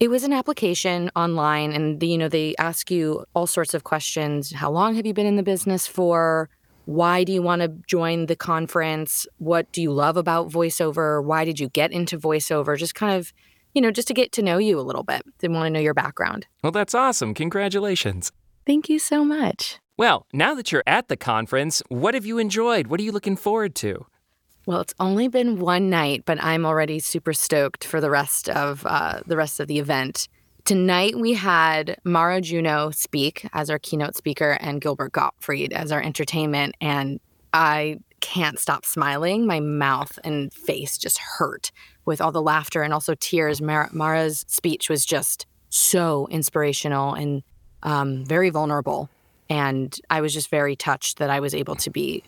[0.00, 3.84] It was an application online, and the, you know they ask you all sorts of
[3.84, 4.52] questions.
[4.52, 6.48] How long have you been in the business for?
[6.86, 9.26] Why do you want to join the conference?
[9.38, 11.24] What do you love about voiceover?
[11.24, 12.76] Why did you get into voiceover?
[12.76, 13.32] Just kind of,
[13.72, 15.22] you know, just to get to know you a little bit.
[15.38, 16.46] They want to know your background.
[16.62, 17.32] Well, that's awesome.
[17.32, 18.32] Congratulations.
[18.66, 19.78] Thank you so much.
[19.96, 22.88] Well, now that you're at the conference, what have you enjoyed?
[22.88, 24.04] What are you looking forward to?
[24.66, 28.84] Well, it's only been one night, but I'm already super stoked for the rest of
[28.86, 30.28] uh, the rest of the event.
[30.64, 36.00] Tonight we had Mara Junot speak as our keynote speaker and Gilbert Gottfried as our
[36.00, 37.20] entertainment, and
[37.52, 39.46] I can't stop smiling.
[39.46, 41.70] My mouth and face just hurt
[42.06, 43.60] with all the laughter and also tears.
[43.60, 47.42] Mar- Mara's speech was just so inspirational and
[47.82, 49.10] um, very vulnerable,
[49.50, 52.24] and I was just very touched that I was able to be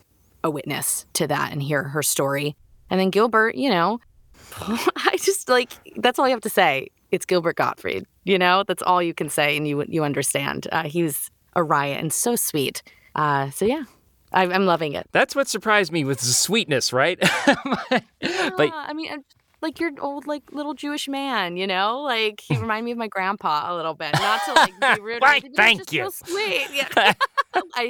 [0.47, 2.57] a witness to that and hear her story.
[2.89, 3.99] And then Gilbert, you know,
[4.61, 6.89] I just like that's all you have to say.
[7.11, 8.07] It's Gilbert Gottfried.
[8.25, 10.67] You know, that's all you can say, and you you understand.
[10.73, 12.83] Uh, he was a riot and so sweet.
[13.15, 13.85] Uh, so yeah,
[14.33, 15.09] I, am loving it.
[15.13, 17.19] That's what surprised me with the sweetness, right?
[17.47, 19.25] but yeah, I mean,
[19.63, 23.09] like your old like little Jewish man, you know, like he reminded me of my
[23.09, 24.13] grandpa a little bit.
[24.15, 25.23] Not to like be rude.
[25.23, 26.11] Why, thank you.
[26.11, 26.69] So sweet.
[26.73, 27.15] Yeah.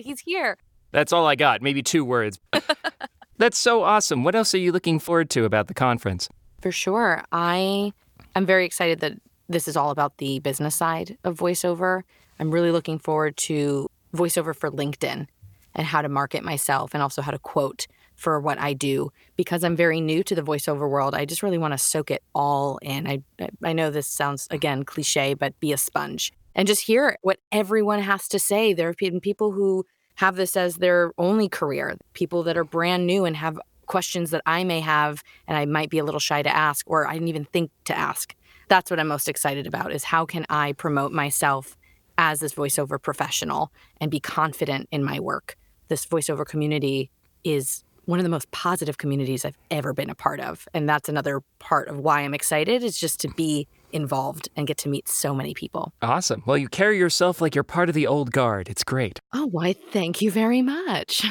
[0.03, 0.57] he's here.
[0.93, 1.63] That's all I got.
[1.63, 2.41] Maybe two words.
[3.39, 4.25] That's so awesome.
[4.25, 6.29] What else are you looking forward to about the conference?
[6.63, 7.23] For sure.
[7.33, 7.93] I
[8.35, 9.13] am very excited that
[9.49, 12.03] this is all about the business side of voiceover.
[12.39, 15.27] I'm really looking forward to voiceover for LinkedIn
[15.75, 19.63] and how to market myself and also how to quote for what I do because
[19.63, 21.15] I'm very new to the voiceover world.
[21.15, 23.07] I just really want to soak it all in.
[23.07, 23.23] I
[23.63, 28.01] I know this sounds again cliche, but be a sponge and just hear what everyone
[28.01, 28.73] has to say.
[28.73, 29.85] There have been people who
[30.17, 34.43] have this as their only career, people that are brand new and have questions that
[34.47, 37.29] I may have and I might be a little shy to ask or I didn't
[37.29, 38.35] even think to ask.
[38.69, 41.77] That's what I'm most excited about is how can I promote myself
[42.19, 45.57] as this voiceover professional and be confident in my work.
[45.89, 47.11] This voiceover community
[47.45, 50.67] is one of the most positive communities I've ever been a part of.
[50.73, 54.79] And that's another part of why I'm excited is just to be involved and get
[54.79, 55.93] to meet so many people.
[56.03, 56.43] Awesome.
[56.47, 58.69] Well, you carry yourself like you're part of the old guard.
[58.69, 59.21] It's great.
[59.33, 61.27] Oh, why, thank you very much.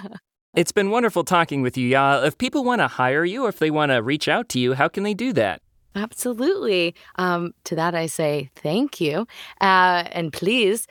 [0.54, 2.22] it's been wonderful talking with you, Ya.
[2.24, 4.74] If people want to hire you or if they want to reach out to you,
[4.74, 5.62] how can they do that?
[5.94, 6.94] Absolutely.
[7.16, 9.26] Um, to that, I say thank you.
[9.60, 10.86] Uh, and please,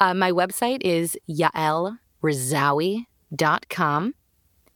[0.00, 4.14] uh, my website is yaelrazawi.com.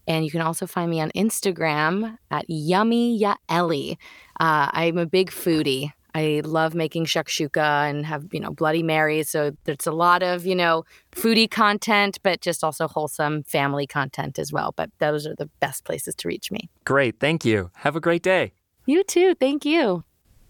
[0.07, 3.97] And you can also find me on Instagram at Yummy Yaeli.
[4.41, 5.93] Uh, I'm a big foodie.
[6.15, 9.29] I love making shakshuka and have, you know, Bloody Marys.
[9.29, 14.39] So there's a lot of, you know, foodie content, but just also wholesome family content
[14.39, 14.73] as well.
[14.77, 16.71] But those are the best places to reach me.
[16.85, 17.19] Great.
[17.19, 17.71] Thank you.
[17.77, 18.53] Have a great day.
[18.87, 19.35] You too.
[19.35, 20.05] Thank you.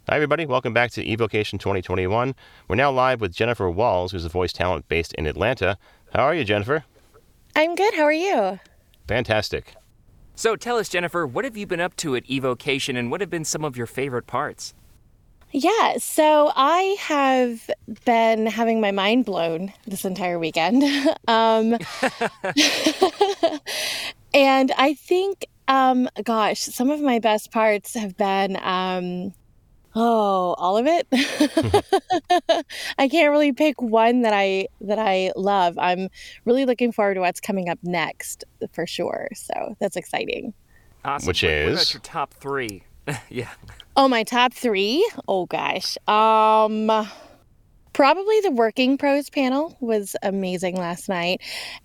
[0.07, 0.45] Hi, everybody.
[0.45, 2.35] Welcome back to eVocation 2021.
[2.69, 5.79] We're now live with Jennifer Walls, who's a voice talent based in Atlanta.
[6.13, 6.85] How are you, Jennifer?
[7.57, 7.95] I'm good.
[7.95, 8.61] How are you?
[9.07, 9.75] Fantastic.
[10.35, 13.31] So tell us, Jennifer, what have you been up to at Evocation and what have
[13.31, 14.75] been some of your favorite parts?
[15.53, 17.71] Yeah, so I have
[18.05, 20.83] been having my mind blown this entire weekend.
[21.29, 21.79] um,
[24.35, 29.33] and I think, um, gosh, some of my best parts have been, um,
[29.95, 31.07] oh, all of it.
[32.99, 35.77] I can't really pick one that I that I love.
[35.79, 36.09] I'm
[36.45, 39.29] really looking forward to what's coming up next for sure.
[39.35, 40.55] So that's exciting.
[41.05, 41.27] Awesome.
[41.29, 41.75] Which What- What is?
[41.75, 42.85] about your top three?
[43.29, 43.51] yeah.
[43.97, 45.07] Oh, my top three.
[45.29, 45.97] Oh gosh.
[46.09, 46.91] Um
[47.93, 51.41] probably the working pros panel was amazing last night.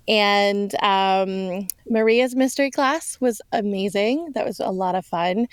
[0.08, 4.32] And um Maria's mystery class was amazing.
[4.34, 5.48] That was a lot of fun.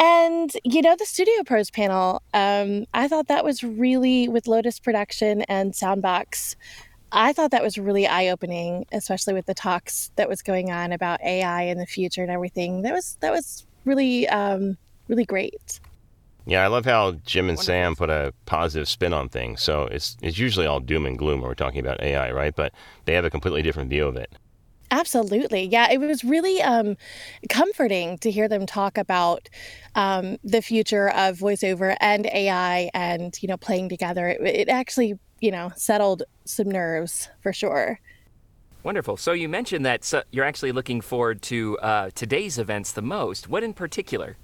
[0.00, 4.82] And you know, the Studio Pros panel, um, I thought that was really with Lotas
[4.82, 6.56] Production and Soundbox.
[7.12, 10.92] I thought that was really eye opening, especially with the talks that was going on
[10.92, 12.80] about AI in the future and everything.
[12.80, 14.78] That was that was really um,
[15.08, 15.80] really great.
[16.46, 19.60] Yeah, I love how Jim and Sam put a positive spin on things.
[19.60, 22.56] So it's it's usually all doom and gloom when we're talking about AI, right?
[22.56, 22.72] But
[23.04, 24.32] they have a completely different view of it.
[24.90, 25.64] Absolutely.
[25.64, 26.96] Yeah, it was really um,
[27.48, 29.48] comforting to hear them talk about
[29.94, 34.28] um, the future of voiceover and AI and, you know, playing together.
[34.28, 38.00] It, it actually, you know, settled some nerves for sure.
[38.82, 39.16] Wonderful.
[39.16, 43.48] So you mentioned that so you're actually looking forward to uh, today's events the most.
[43.48, 44.36] What in particular?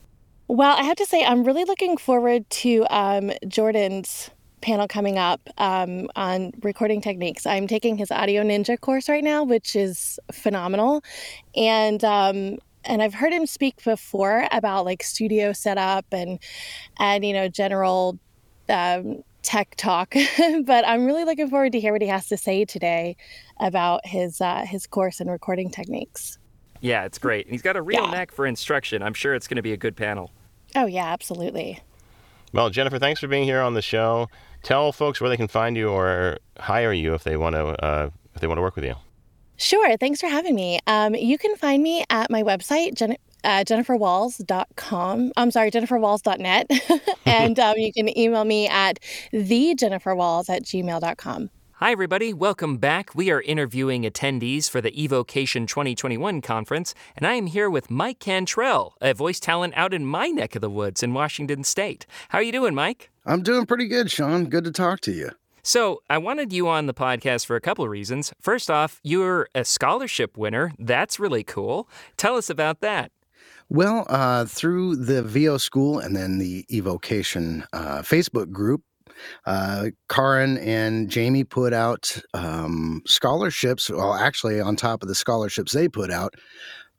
[0.48, 4.30] Well, I have to say, I'm really looking forward to um, Jordan's
[4.60, 7.46] panel coming up um, on recording techniques.
[7.46, 11.02] I'm taking his Audio Ninja course right now, which is phenomenal,
[11.54, 16.38] and um, and I've heard him speak before about like studio setup and
[16.98, 18.18] and you know general
[18.68, 20.14] um, tech talk.
[20.64, 23.16] but I'm really looking forward to hear what he has to say today
[23.60, 26.38] about his uh, his course and recording techniques.
[26.80, 27.46] Yeah, it's great.
[27.46, 28.10] And he's got a real Yeah.
[28.10, 29.02] knack for instruction.
[29.02, 30.30] I'm sure it's going to be a good panel.
[30.74, 31.80] Oh yeah, absolutely.
[32.52, 34.28] Well, Jennifer, thanks for being here on the show.
[34.62, 38.10] Tell folks where they can find you or hire you if they want to uh,
[38.34, 38.94] if they want to work with you.
[39.56, 39.96] Sure.
[39.96, 40.78] Thanks for having me.
[40.86, 45.32] Um, you can find me at my website, Jen- uh, jenniferwalls.com.
[45.36, 46.70] I'm sorry, jenniferwalls.net.
[47.26, 48.98] and um, you can email me at
[49.32, 51.50] thejenniferwalls at gmail.com.
[51.78, 52.32] Hi, everybody.
[52.32, 53.14] Welcome back.
[53.14, 58.18] We are interviewing attendees for the Evocation 2021 conference, and I am here with Mike
[58.18, 62.06] Cantrell, a voice talent out in my neck of the woods in Washington State.
[62.30, 63.10] How are you doing, Mike?
[63.26, 64.46] I'm doing pretty good, Sean.
[64.46, 65.32] Good to talk to you.
[65.62, 68.32] So, I wanted you on the podcast for a couple of reasons.
[68.40, 70.72] First off, you're a scholarship winner.
[70.78, 71.90] That's really cool.
[72.16, 73.12] Tell us about that.
[73.68, 78.82] Well, uh, through the VO School and then the Evocation uh, Facebook group,
[79.44, 83.90] uh, Karin and Jamie put out um, scholarships.
[83.90, 86.34] Well, actually, on top of the scholarships they put out,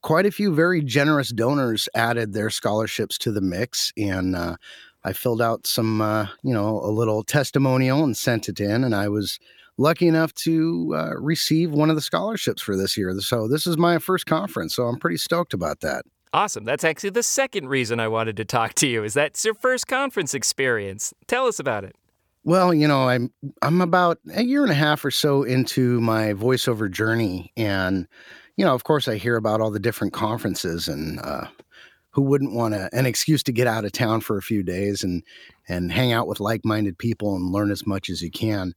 [0.01, 3.91] quite a few very generous donors added their scholarships to the mix.
[3.97, 4.55] And uh,
[5.03, 8.84] I filled out some, uh, you know, a little testimonial and sent it in.
[8.84, 9.39] And I was
[9.78, 13.13] lucky enough to uh, receive one of the scholarships for this year.
[13.20, 14.76] So this is my first conference.
[14.76, 16.03] So I'm pretty stoked about that.
[16.34, 16.65] Awesome.
[16.65, 19.88] That's actually the second reason I wanted to talk to you is that's your first
[19.88, 21.13] conference experience.
[21.28, 21.95] Tell us about it.
[22.47, 23.29] Well, you know, I'm
[23.61, 28.07] I'm about a year and a half or so into my voiceover journey, and
[28.55, 31.47] you know, of course, I hear about all the different conferences, and uh,
[32.11, 35.03] who wouldn't want a, an excuse to get out of town for a few days
[35.03, 35.23] and
[35.67, 38.73] and hang out with like-minded people and learn as much as you can.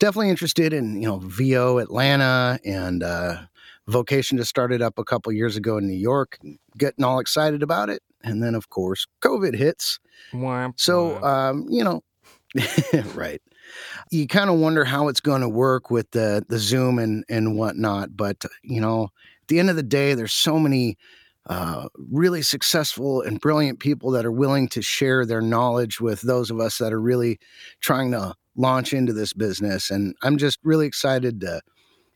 [0.00, 3.42] Definitely interested in you know VO Atlanta and uh,
[3.86, 6.40] Vocation just started up a couple years ago in New York,
[6.76, 10.00] getting all excited about it, and then of course COVID hits.
[10.76, 12.02] So um, you know,
[13.14, 13.40] right.
[14.10, 17.56] You kind of wonder how it's going to work with the the Zoom and and
[17.56, 20.98] whatnot, but you know, at the end of the day, there's so many
[21.46, 26.50] uh, really successful and brilliant people that are willing to share their knowledge with those
[26.50, 27.38] of us that are really
[27.80, 29.90] trying to launch into this business.
[29.90, 31.60] And I'm just really excited to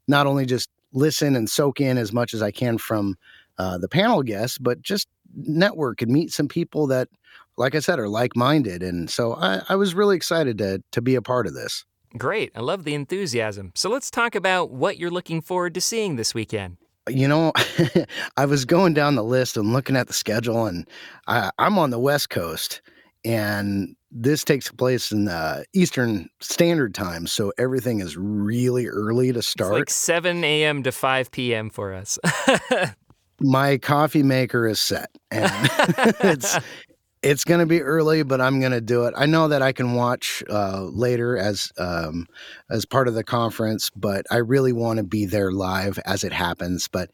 [0.07, 3.16] not only just listen and soak in as much as I can from
[3.59, 7.09] uh, the panel guests, but just network and meet some people that,
[7.57, 8.82] like I said, are like minded.
[8.82, 11.84] And so I, I was really excited to to be a part of this.
[12.16, 12.52] Great.
[12.54, 13.72] I love the enthusiasm.
[13.74, 16.78] So let's talk about what you're looking forward to seeing this weekend.
[17.09, 17.52] You know,
[18.36, 20.88] I was going down the list and looking at the schedule, and
[21.28, 22.80] I, I'm on the West Coast,
[23.24, 29.38] and this takes place in uh, Eastern Standard Time, so everything is really early to
[29.38, 29.72] It's start.
[29.74, 30.82] like 7 a.m.
[30.82, 31.70] to 5 p.m.
[31.70, 32.18] for us.
[33.40, 35.50] My coffee maker is set, and
[36.20, 36.57] it's
[37.27, 39.14] it's going to be early, but I'm going to do it.
[39.16, 42.29] I know that I can watch uh, later as um,
[42.70, 46.33] as part of the conference, but I really want to be there live as it
[46.33, 46.87] happens.
[46.87, 47.11] But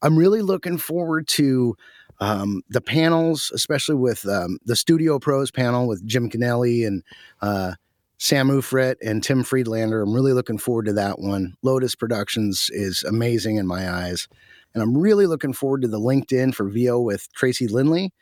[0.00, 1.76] I'm really looking forward to
[2.20, 7.02] um, the panels, especially with um, the Studio Pros panel with Jim Kennelly and
[7.42, 7.74] uh,
[8.16, 10.00] Sam Ufrit and Tim Friedlander.
[10.00, 11.54] I'm really looking forward to that one.
[11.62, 14.26] Lotas Productions is amazing in my eyes.
[14.72, 18.12] And I'm really looking forward to the LinkedIn for VO with Tracy Lindley.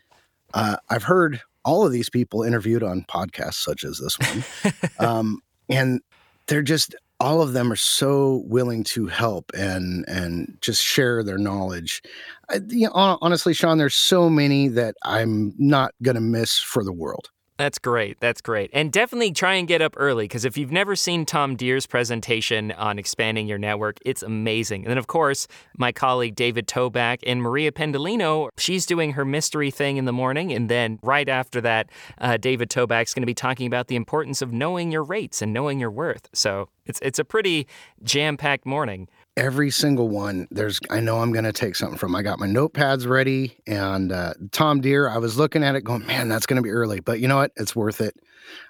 [0.55, 4.73] Uh, I've heard all of these people interviewed on podcasts such as this one.
[4.99, 6.01] um, and
[6.47, 11.39] they're just all of them are so willing to help and and just share their
[11.39, 12.03] knowledge.
[12.49, 16.93] I, you know, honestly, Sean, there's so many that I'm not gonna miss for the
[16.93, 17.31] world.
[17.59, 18.21] That's great.
[18.21, 18.71] That's great.
[18.73, 22.71] And definitely try and get up early because if you've never seen Tom Dheere's presentation
[22.71, 24.83] on expanding your network, it's amazing.
[24.85, 29.73] And then, of course, my colleague David Toback and Maria Pendolino, she's doing her mystery
[29.73, 30.53] thing in the morning.
[30.53, 34.41] And then right after that, uh, David Toback's going to be talking about the importance
[34.41, 36.29] of knowing your rates and knowing your worth.
[36.33, 37.67] So it's, it's a pretty
[38.05, 39.09] jam packed morning
[39.39, 42.47] every single one there's i know i'm going to take something from i got my
[42.47, 46.57] notepads ready and uh, tom dheere i was looking at it going man that's going
[46.57, 47.01] to be early.
[47.01, 47.53] But you know what?
[47.57, 48.17] It's worth it.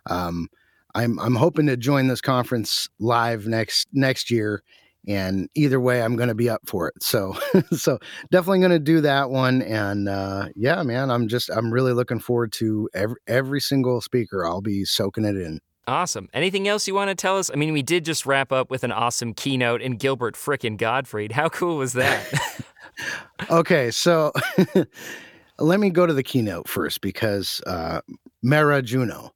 [0.06, 0.48] Um,
[0.94, 4.62] i'm i'm hoping to join this conference live next next year
[5.06, 7.02] and either way i'm going to be up for it.
[7.02, 7.34] So
[7.72, 7.98] so
[8.30, 12.20] definitely going to do that one and uh, yeah man i'm just i'm really looking
[12.20, 16.28] forward to every every single speaker i'll be soaking it in Awesome.
[16.34, 17.50] Anything else you want to tell us?
[17.50, 21.32] I mean, we did just wrap up with an awesome keynote in Gilbert frickin' Gottfried.
[21.32, 22.26] How cool was that?
[23.50, 24.32] okay, so
[25.58, 28.00] let me go to the keynote first because uh,
[28.42, 29.30] Mara Junot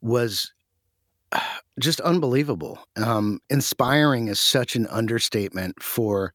[0.00, 0.52] was
[1.80, 2.78] just unbelievable.
[2.96, 6.32] Um, inspiring is such an understatement for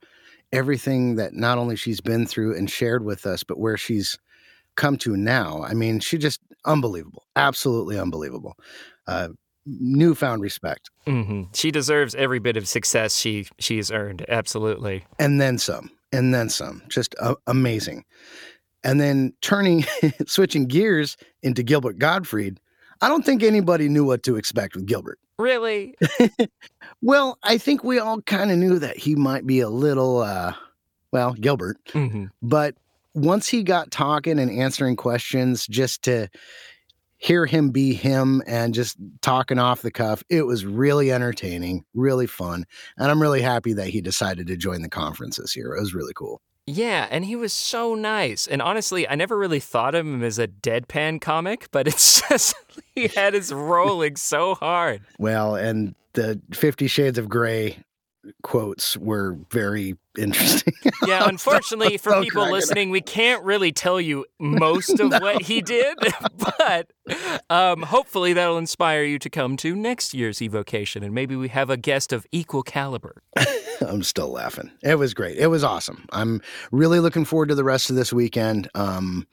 [0.52, 4.18] everything that not only she's been through and shared with us, but where she's
[4.76, 5.64] come to now.
[5.64, 8.56] I mean, she just unbelievable, absolutely unbelievable
[9.08, 9.30] uh,
[9.66, 10.90] newfound respect.
[11.06, 11.44] Mm-hmm.
[11.54, 14.26] She deserves every bit of success she she has earned.
[14.30, 16.84] Absolutely, and then some, and then some.
[16.90, 18.06] Just uh, amazing.
[18.84, 19.86] And then turning,
[20.28, 22.60] switching gears into Gilbert Gottfried.
[23.02, 25.20] I don't think anybody knew what to expect with Gilbert.
[25.40, 25.96] Really?
[27.02, 30.54] well, I think we all kind of knew that he might be a little, uh,
[31.12, 31.78] well, Gilbert.
[31.90, 32.26] Mm-hmm.
[32.42, 32.76] But
[33.18, 36.28] once he got talking and answering questions, just to
[37.18, 40.24] hear him be him and just talking off the cuff.
[40.30, 42.66] It was really entertaining, really fun.
[42.98, 45.76] And I'm really happy that he decided to join the conference this year.
[45.76, 46.42] It was really cool.
[46.68, 48.46] Yeah, and he was so nice.
[48.46, 52.56] And honestly, I never really thought of him as a deadpan comic, but it's just
[52.94, 55.02] he had his rolling so hard.
[55.18, 57.78] Well, and the Fifty Shades of Grey
[58.44, 60.74] quotes were very interesting.
[61.06, 65.20] Yeah, unfortunately for people listening, we can't really tell you most of no.
[65.20, 65.98] what he did,
[66.60, 66.92] but
[67.50, 71.70] um, hopefully that'll inspire you to come to next year's evocation, and maybe we have
[71.70, 73.22] a guest of equal caliber.
[73.88, 74.72] I'm still laughing.
[74.84, 75.38] It was great.
[75.38, 76.06] It was awesome.
[76.12, 78.70] I'm really looking forward to the rest of this weekend.
[78.76, 79.28] Um,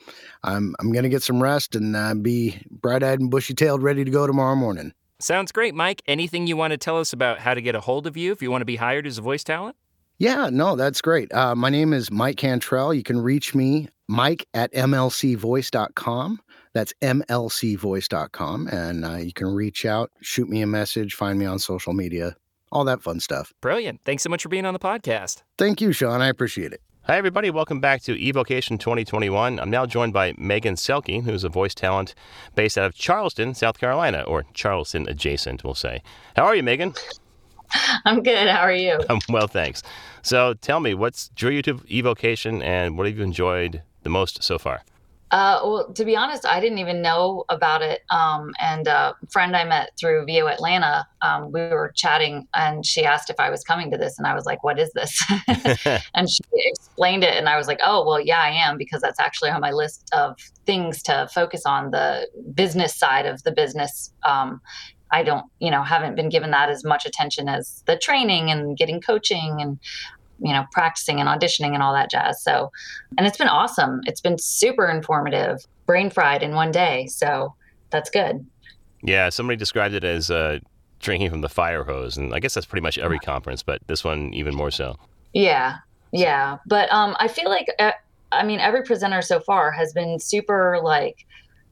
[0.44, 4.04] I'm I'm gonna get some rest and uh, be bright eyed and bushy tailed, ready
[4.04, 4.92] to go tomorrow morning.
[5.24, 6.02] Sounds great, Mike.
[6.06, 8.42] Anything you want to tell us about how to get a hold of you if
[8.42, 9.74] you want to be hired as a voice talent?
[10.18, 11.32] Yeah, no, that's great.
[11.32, 12.92] Uh, my name is Mike Cantrell.
[12.92, 16.40] You can reach me, Mike at mlcvoice.com.
[16.74, 18.68] That's mlcvoice.com.
[18.68, 22.36] And uh, you can reach out, shoot me a message, find me on social media,
[22.70, 23.54] all that fun stuff.
[23.62, 24.02] Brilliant.
[24.04, 25.42] Thanks so much for being on the podcast.
[25.56, 26.20] Thank you, Sean.
[26.20, 26.82] I appreciate it.
[27.06, 27.50] Hi, everybody.
[27.50, 29.60] Welcome back to Evocation 2021.
[29.60, 32.14] I'm now joined by Megan Selke, who's a voice talent
[32.54, 36.02] based out of Charleston, South Carolina, or Charleston adjacent, we'll say.
[36.34, 36.94] How are you, Megan?
[38.06, 38.48] I'm good.
[38.48, 38.98] How are you?
[39.10, 39.82] I'm well, thanks.
[40.22, 44.42] So tell me, what's drew you to Evocation and what have you enjoyed the most
[44.42, 44.80] so far?
[45.34, 48.02] Uh, well, to be honest, I didn't even know about it.
[48.08, 53.04] Um, and a friend I met through VO Atlanta, um, we were chatting, and she
[53.04, 55.20] asked if I was coming to this, and I was like, "What is this?"
[56.14, 59.18] and she explained it, and I was like, "Oh, well, yeah, I am," because that's
[59.18, 64.12] actually on my list of things to focus on the business side of the business.
[64.22, 64.60] Um,
[65.10, 68.76] I don't, you know, haven't been given that as much attention as the training and
[68.76, 69.78] getting coaching and
[70.40, 72.42] you know, practicing and auditioning and all that jazz.
[72.42, 72.70] So,
[73.16, 74.00] and it's been awesome.
[74.06, 77.06] It's been super informative, brain fried in one day.
[77.06, 77.54] So
[77.90, 78.44] that's good.
[79.02, 80.60] Yeah, somebody described it as uh,
[81.00, 84.02] drinking from the fire hose, and I guess that's pretty much every conference, but this
[84.02, 84.96] one even more so.
[85.34, 85.76] Yeah,
[86.12, 87.92] yeah, but um, I feel like uh,
[88.32, 91.26] I mean every presenter so far has been super like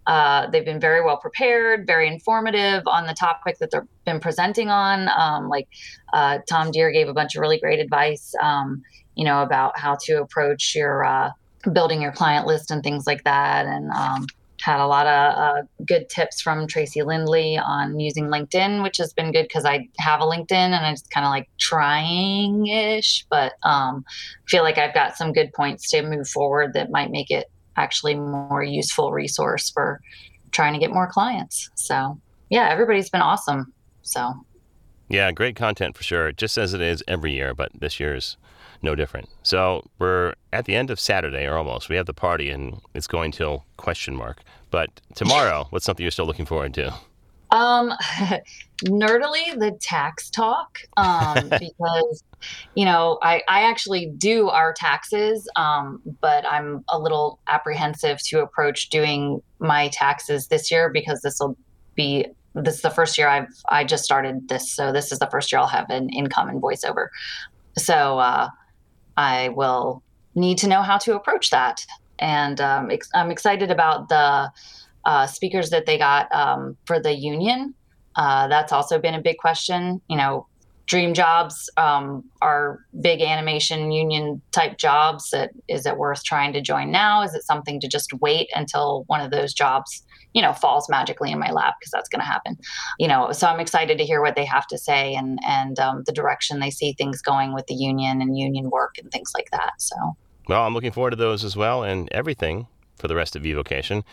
[0.07, 4.69] uh, they've been very well prepared, very informative on the topic that they've been presenting
[4.69, 5.09] on.
[5.09, 5.69] Um, like
[6.13, 8.83] uh, Tom Dheere gave a bunch of really great advice, um,
[9.15, 11.31] you know, about how to approach your uh,
[11.73, 13.67] building your client list and things like that.
[13.67, 14.27] And um,
[14.63, 19.13] had a lot of uh, good tips from Tracy Lindley on using LinkedIn, which has
[19.13, 23.27] been good because I have a LinkedIn and I'm just kind of like trying ish,
[23.29, 24.05] but um,
[24.47, 28.15] feel like I've got some good points to move forward that might make it actually
[28.15, 30.01] more useful resource for
[30.51, 31.71] trying to get more clients.
[31.75, 32.21] So
[32.51, 33.73] yeah, everybody's been awesome.
[34.03, 34.35] So
[35.09, 38.37] yeah, great content for sure, just as it is every year, but this year's
[38.83, 39.29] no different.
[39.43, 41.89] So we're at the end of Saturday, or almost.
[41.89, 44.43] We have the party, and it's going till question mark.
[44.71, 46.95] But tomorrow, what's something you're still looking forward to?
[47.53, 47.93] Um,
[48.85, 52.25] nerdily, the tax talk, um, because
[52.75, 58.41] you know I I actually do our taxes, um, but I'm a little apprehensive to
[58.41, 61.57] approach doing my taxes this year because this will
[61.95, 65.29] be this is the first year I've I just started this, so this is the
[65.31, 67.09] first year I'll have an income and voiceover.
[67.77, 68.49] So uh,
[69.17, 70.03] I will
[70.35, 71.85] need to know how to approach that,
[72.19, 74.51] and um, ex- I'm excited about the
[75.05, 77.75] uh, speakers that they got um, for the union.
[78.17, 80.01] Uh, that's also been a big question.
[80.09, 80.47] You know,
[80.87, 85.31] dream jobs um, are big animation union type jobs.
[85.31, 87.23] That is it worth trying to join now?
[87.23, 90.03] Is it something to just wait until one of those jobs
[90.35, 92.57] you know falls magically in my lap because that's going to happen
[92.99, 96.03] you know so i'm excited to hear what they have to say and and um,
[96.07, 99.51] the direction they see things going with the union and union work and things like
[99.51, 99.97] that so
[100.49, 104.05] well i'm looking forward to those as well and everything for the rest of evocation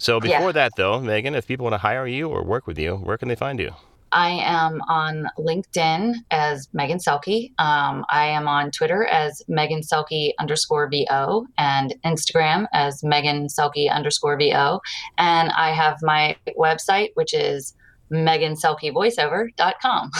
[0.00, 0.52] so before yeah.
[0.52, 3.28] that though megan if people want to hire you or work with you where can
[3.28, 3.70] they find you
[4.12, 7.50] I am on LinkedIn as Megan Selke.
[7.58, 13.90] Um, I am on Twitter as Megan Selke underscore VO and Instagram as Megan Selke
[13.90, 14.80] underscore VO.
[15.16, 17.74] And I have my website, which is
[18.12, 20.10] meganselkevoiceover.com.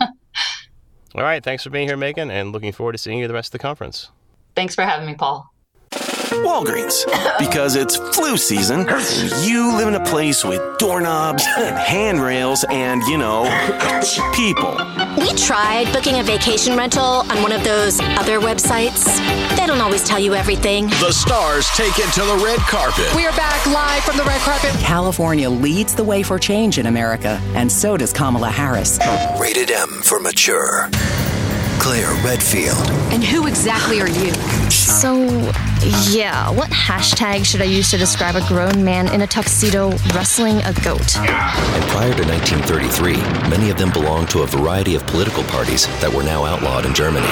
[1.14, 1.42] All right.
[1.42, 3.58] Thanks for being here, Megan, and looking forward to seeing you the rest of the
[3.58, 4.10] conference.
[4.54, 5.50] Thanks for having me, Paul.
[6.44, 7.04] Walgreens.
[7.38, 8.86] Because it's flu season,
[9.42, 13.44] you live in a place with doorknobs and handrails and, you know,
[14.34, 14.72] people.
[15.18, 19.04] We tried booking a vacation rental on one of those other websites.
[19.56, 20.86] They don't always tell you everything.
[20.86, 23.14] The stars take it to the red carpet.
[23.14, 24.70] We are back live from the red carpet.
[24.80, 28.98] California leads the way for change in America, and so does Kamala Harris.
[29.38, 30.88] Rated M for mature.
[31.78, 32.76] Claire Redfield.
[33.12, 34.32] And who exactly are you?
[34.70, 35.26] So,
[36.10, 40.58] yeah, what hashtag should I use to describe a grown man in a tuxedo wrestling
[40.58, 41.16] a goat?
[41.16, 43.16] And prior to 1933,
[43.50, 46.94] many of them belonged to a variety of political parties that were now outlawed in
[46.94, 47.26] Germany.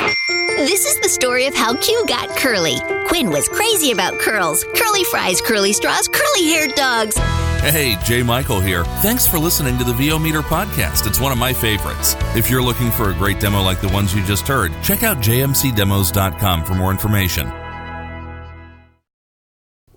[0.57, 2.77] This is the story of how Q got curly.
[3.09, 4.63] Quinn was crazy about curls.
[4.77, 7.19] Curly fries, curly straws, curly haired dogs.
[7.59, 8.85] Hey, Jay Michael here.
[9.03, 11.09] Thanks for listening to the VO Meter podcast.
[11.09, 12.15] It's one of my favorites.
[12.37, 15.17] If you're looking for a great demo like the ones you just heard, check out
[15.17, 17.49] jmcdemos.com for more information.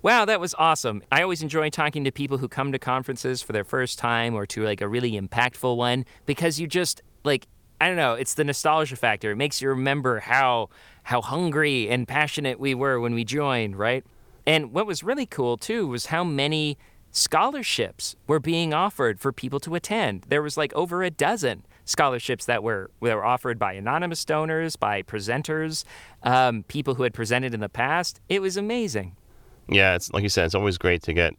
[0.02, 1.04] Wow, that was awesome.
[1.12, 4.44] I always enjoy talking to people who come to conferences for their first time or
[4.46, 7.46] to like a really impactful one because you just like
[7.80, 9.30] I don't know, it's the nostalgia factor.
[9.30, 10.70] It makes you remember how
[11.04, 14.04] how hungry and passionate we were when we joined, right?
[14.46, 16.76] And what was really cool too was how many
[17.10, 20.24] scholarships were being offered for people to attend.
[20.28, 24.76] There was like over a dozen scholarships that were that were offered by anonymous donors,
[24.76, 25.84] by presenters,
[26.22, 28.20] um, people who had presented in the past.
[28.28, 29.16] It was amazing.
[29.68, 31.34] Yeah, it's like you said, it's always great to get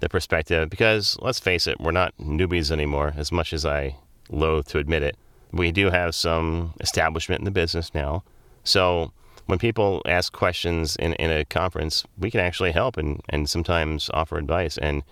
[0.00, 3.14] the perspective because let's face it, we're not newbies anymore.
[3.16, 3.96] As much as I
[4.30, 5.16] loathe to admit it,
[5.52, 8.22] we do have some establishment in the business now.
[8.64, 9.12] So
[9.46, 14.10] when people ask questions in, in a conference, we can actually help and, and sometimes
[14.14, 14.78] offer advice.
[14.78, 15.02] And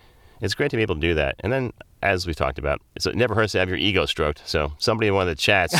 [0.41, 1.35] it's great to be able to do that.
[1.41, 4.41] And then, as we talked about, it never hurts to have your ego stroked.
[4.47, 5.75] So somebody in one of the chats,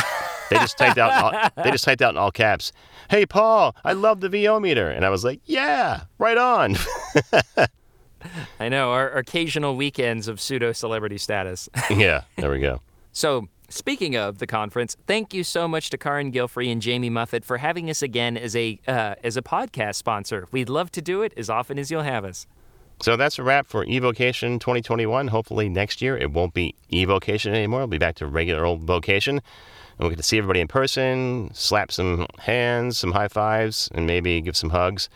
[0.50, 2.72] they just typed out all, they just typed out in all caps,
[3.08, 6.76] "Hey Paul, I love the VO meter," and I was like, "Yeah, right on."
[8.60, 11.70] I know our occasional weekends of pseudo celebrity status.
[11.90, 12.82] yeah, there we go.
[13.12, 17.44] So Speaking of the conference, thank you so much to Karin Gilfry and Jamie Muffett
[17.44, 20.48] for having us again as a uh, as a podcast sponsor.
[20.50, 22.48] We'd love to do it as often as you'll have us.
[23.00, 25.28] So that's a wrap for Evocation 2021.
[25.28, 27.82] Hopefully next year it won't be Evocation anymore.
[27.82, 29.36] It'll be back to regular old vocation.
[29.36, 29.42] And
[30.00, 34.40] we'll get to see everybody in person, slap some hands, some high fives, and maybe
[34.40, 35.08] give some hugs,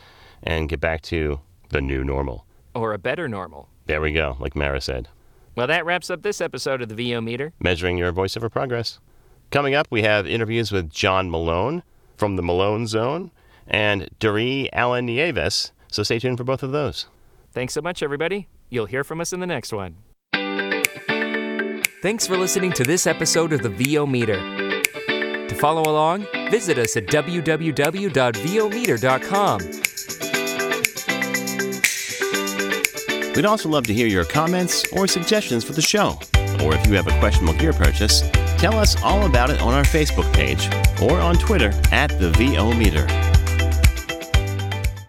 [0.44, 1.40] and get back to
[1.70, 2.46] the new normal.
[2.72, 3.68] Or a better normal.
[3.86, 5.08] There we go, like Mara said.
[5.56, 7.52] Well, that wraps up this episode of the VO Meter.
[7.60, 8.98] Measuring your voiceover progress.
[9.50, 11.82] Coming up, we have interviews with John Malone
[12.16, 13.30] from the Malone Zone
[13.66, 15.72] and Doree Allen Nieves.
[15.90, 17.06] So stay tuned for both of those.
[17.52, 18.48] Thanks so much, everybody.
[18.68, 19.96] You'll hear from us in the next one.
[22.02, 24.38] Thanks for listening to this episode of the VO Meter.
[25.48, 29.60] To follow along, visit us at www.vometer.com
[33.34, 36.18] We'd also love to hear your comments or suggestions for the show.
[36.62, 38.22] Or if you have a questionable gear purchase,
[38.58, 40.68] tell us all about it on our Facebook page
[41.02, 43.23] or on Twitter at the VO Meter.